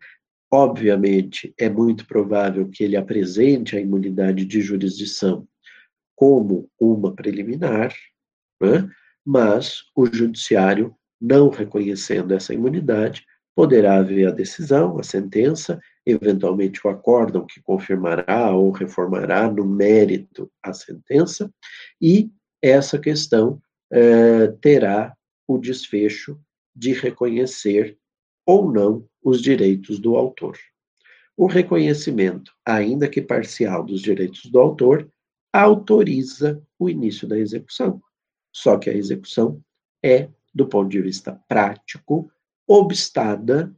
[0.51, 5.47] Obviamente, é muito provável que ele apresente a imunidade de jurisdição
[6.15, 7.93] como uma preliminar,
[8.61, 8.89] né?
[9.25, 13.25] mas o judiciário, não reconhecendo essa imunidade,
[13.55, 20.51] poderá haver a decisão, a sentença, eventualmente o acórdão que confirmará ou reformará no mérito
[20.61, 21.51] a sentença,
[22.01, 22.31] e
[22.61, 25.15] essa questão eh, terá
[25.47, 26.39] o desfecho
[26.75, 27.97] de reconhecer
[28.45, 30.57] ou não os direitos do autor.
[31.35, 35.11] O reconhecimento, ainda que parcial, dos direitos do autor
[35.51, 38.01] autoriza o início da execução.
[38.51, 39.63] Só que a execução
[40.03, 42.31] é, do ponto de vista prático,
[42.67, 43.73] obstada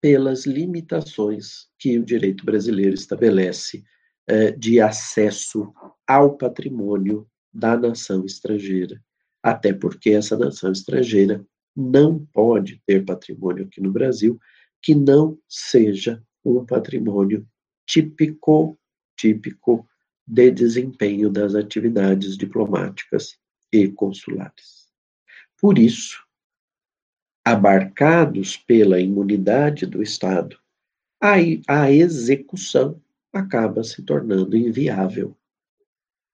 [0.00, 3.82] pelas limitações que o direito brasileiro estabelece
[4.28, 5.72] eh, de acesso
[6.06, 9.02] ao patrimônio da nação estrangeira
[9.44, 11.44] até porque essa nação estrangeira
[11.76, 14.40] não pode ter patrimônio aqui no Brasil
[14.80, 17.46] que não seja um patrimônio
[17.86, 18.78] típico,
[19.14, 19.86] típico
[20.26, 23.38] de desempenho das atividades diplomáticas
[23.70, 24.88] e consulares.
[25.60, 26.24] Por isso,
[27.44, 30.58] abarcados pela imunidade do Estado,
[31.20, 31.34] a,
[31.68, 32.98] a execução
[33.30, 35.36] acaba se tornando inviável.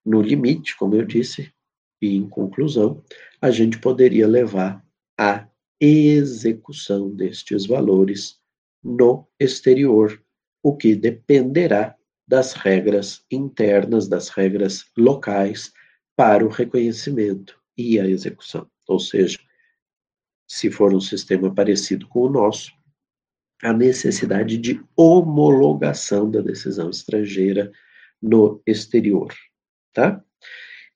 [0.05, 1.53] No limite, como eu disse,
[2.01, 3.03] e, em conclusão,
[3.41, 4.85] a gente poderia levar
[5.19, 5.47] à
[5.81, 8.39] execução destes valores
[8.83, 10.23] no exterior,
[10.63, 11.97] o que dependerá
[12.27, 15.73] das regras internas, das regras locais
[16.17, 18.71] para o reconhecimento e a execução.
[18.87, 19.39] Ou seja,
[20.49, 22.73] se for um sistema parecido com o nosso,
[23.63, 27.71] a necessidade de homologação da decisão estrangeira
[28.21, 29.35] no exterior,
[29.93, 30.23] tá?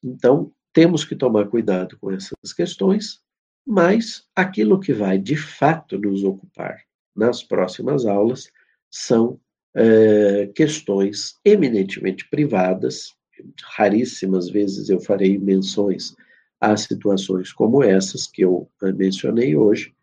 [0.03, 3.21] Então, temos que tomar cuidado com essas questões,
[3.67, 6.83] mas aquilo que vai de fato nos ocupar
[7.17, 8.51] nas próximas aulas
[8.91, 9.41] são
[9.75, 13.15] é, questões eminentemente privadas.
[13.63, 16.15] Raríssimas vezes eu farei menções
[16.61, 19.95] a situações como essas que eu eh, mencionei hoje,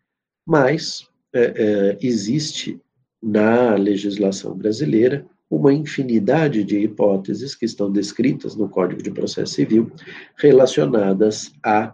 [0.46, 2.80] mas é, é, existe
[3.22, 9.92] na legislação brasileira uma infinidade de hipóteses que estão descritas no Código de Processo Civil
[10.38, 11.92] relacionadas à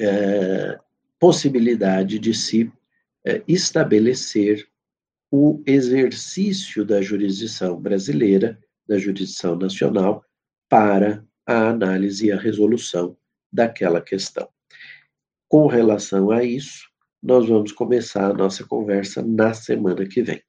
[0.00, 0.78] é,
[1.18, 2.70] possibilidade de se
[3.26, 4.68] é, estabelecer
[5.32, 10.24] o exercício da jurisdição brasileira, da jurisdição nacional,
[10.68, 13.16] para a análise e a resolução
[13.52, 14.48] daquela questão.
[15.48, 16.88] Com relação a isso,
[17.20, 20.40] nós vamos começar a nossa conversa na semana que vem.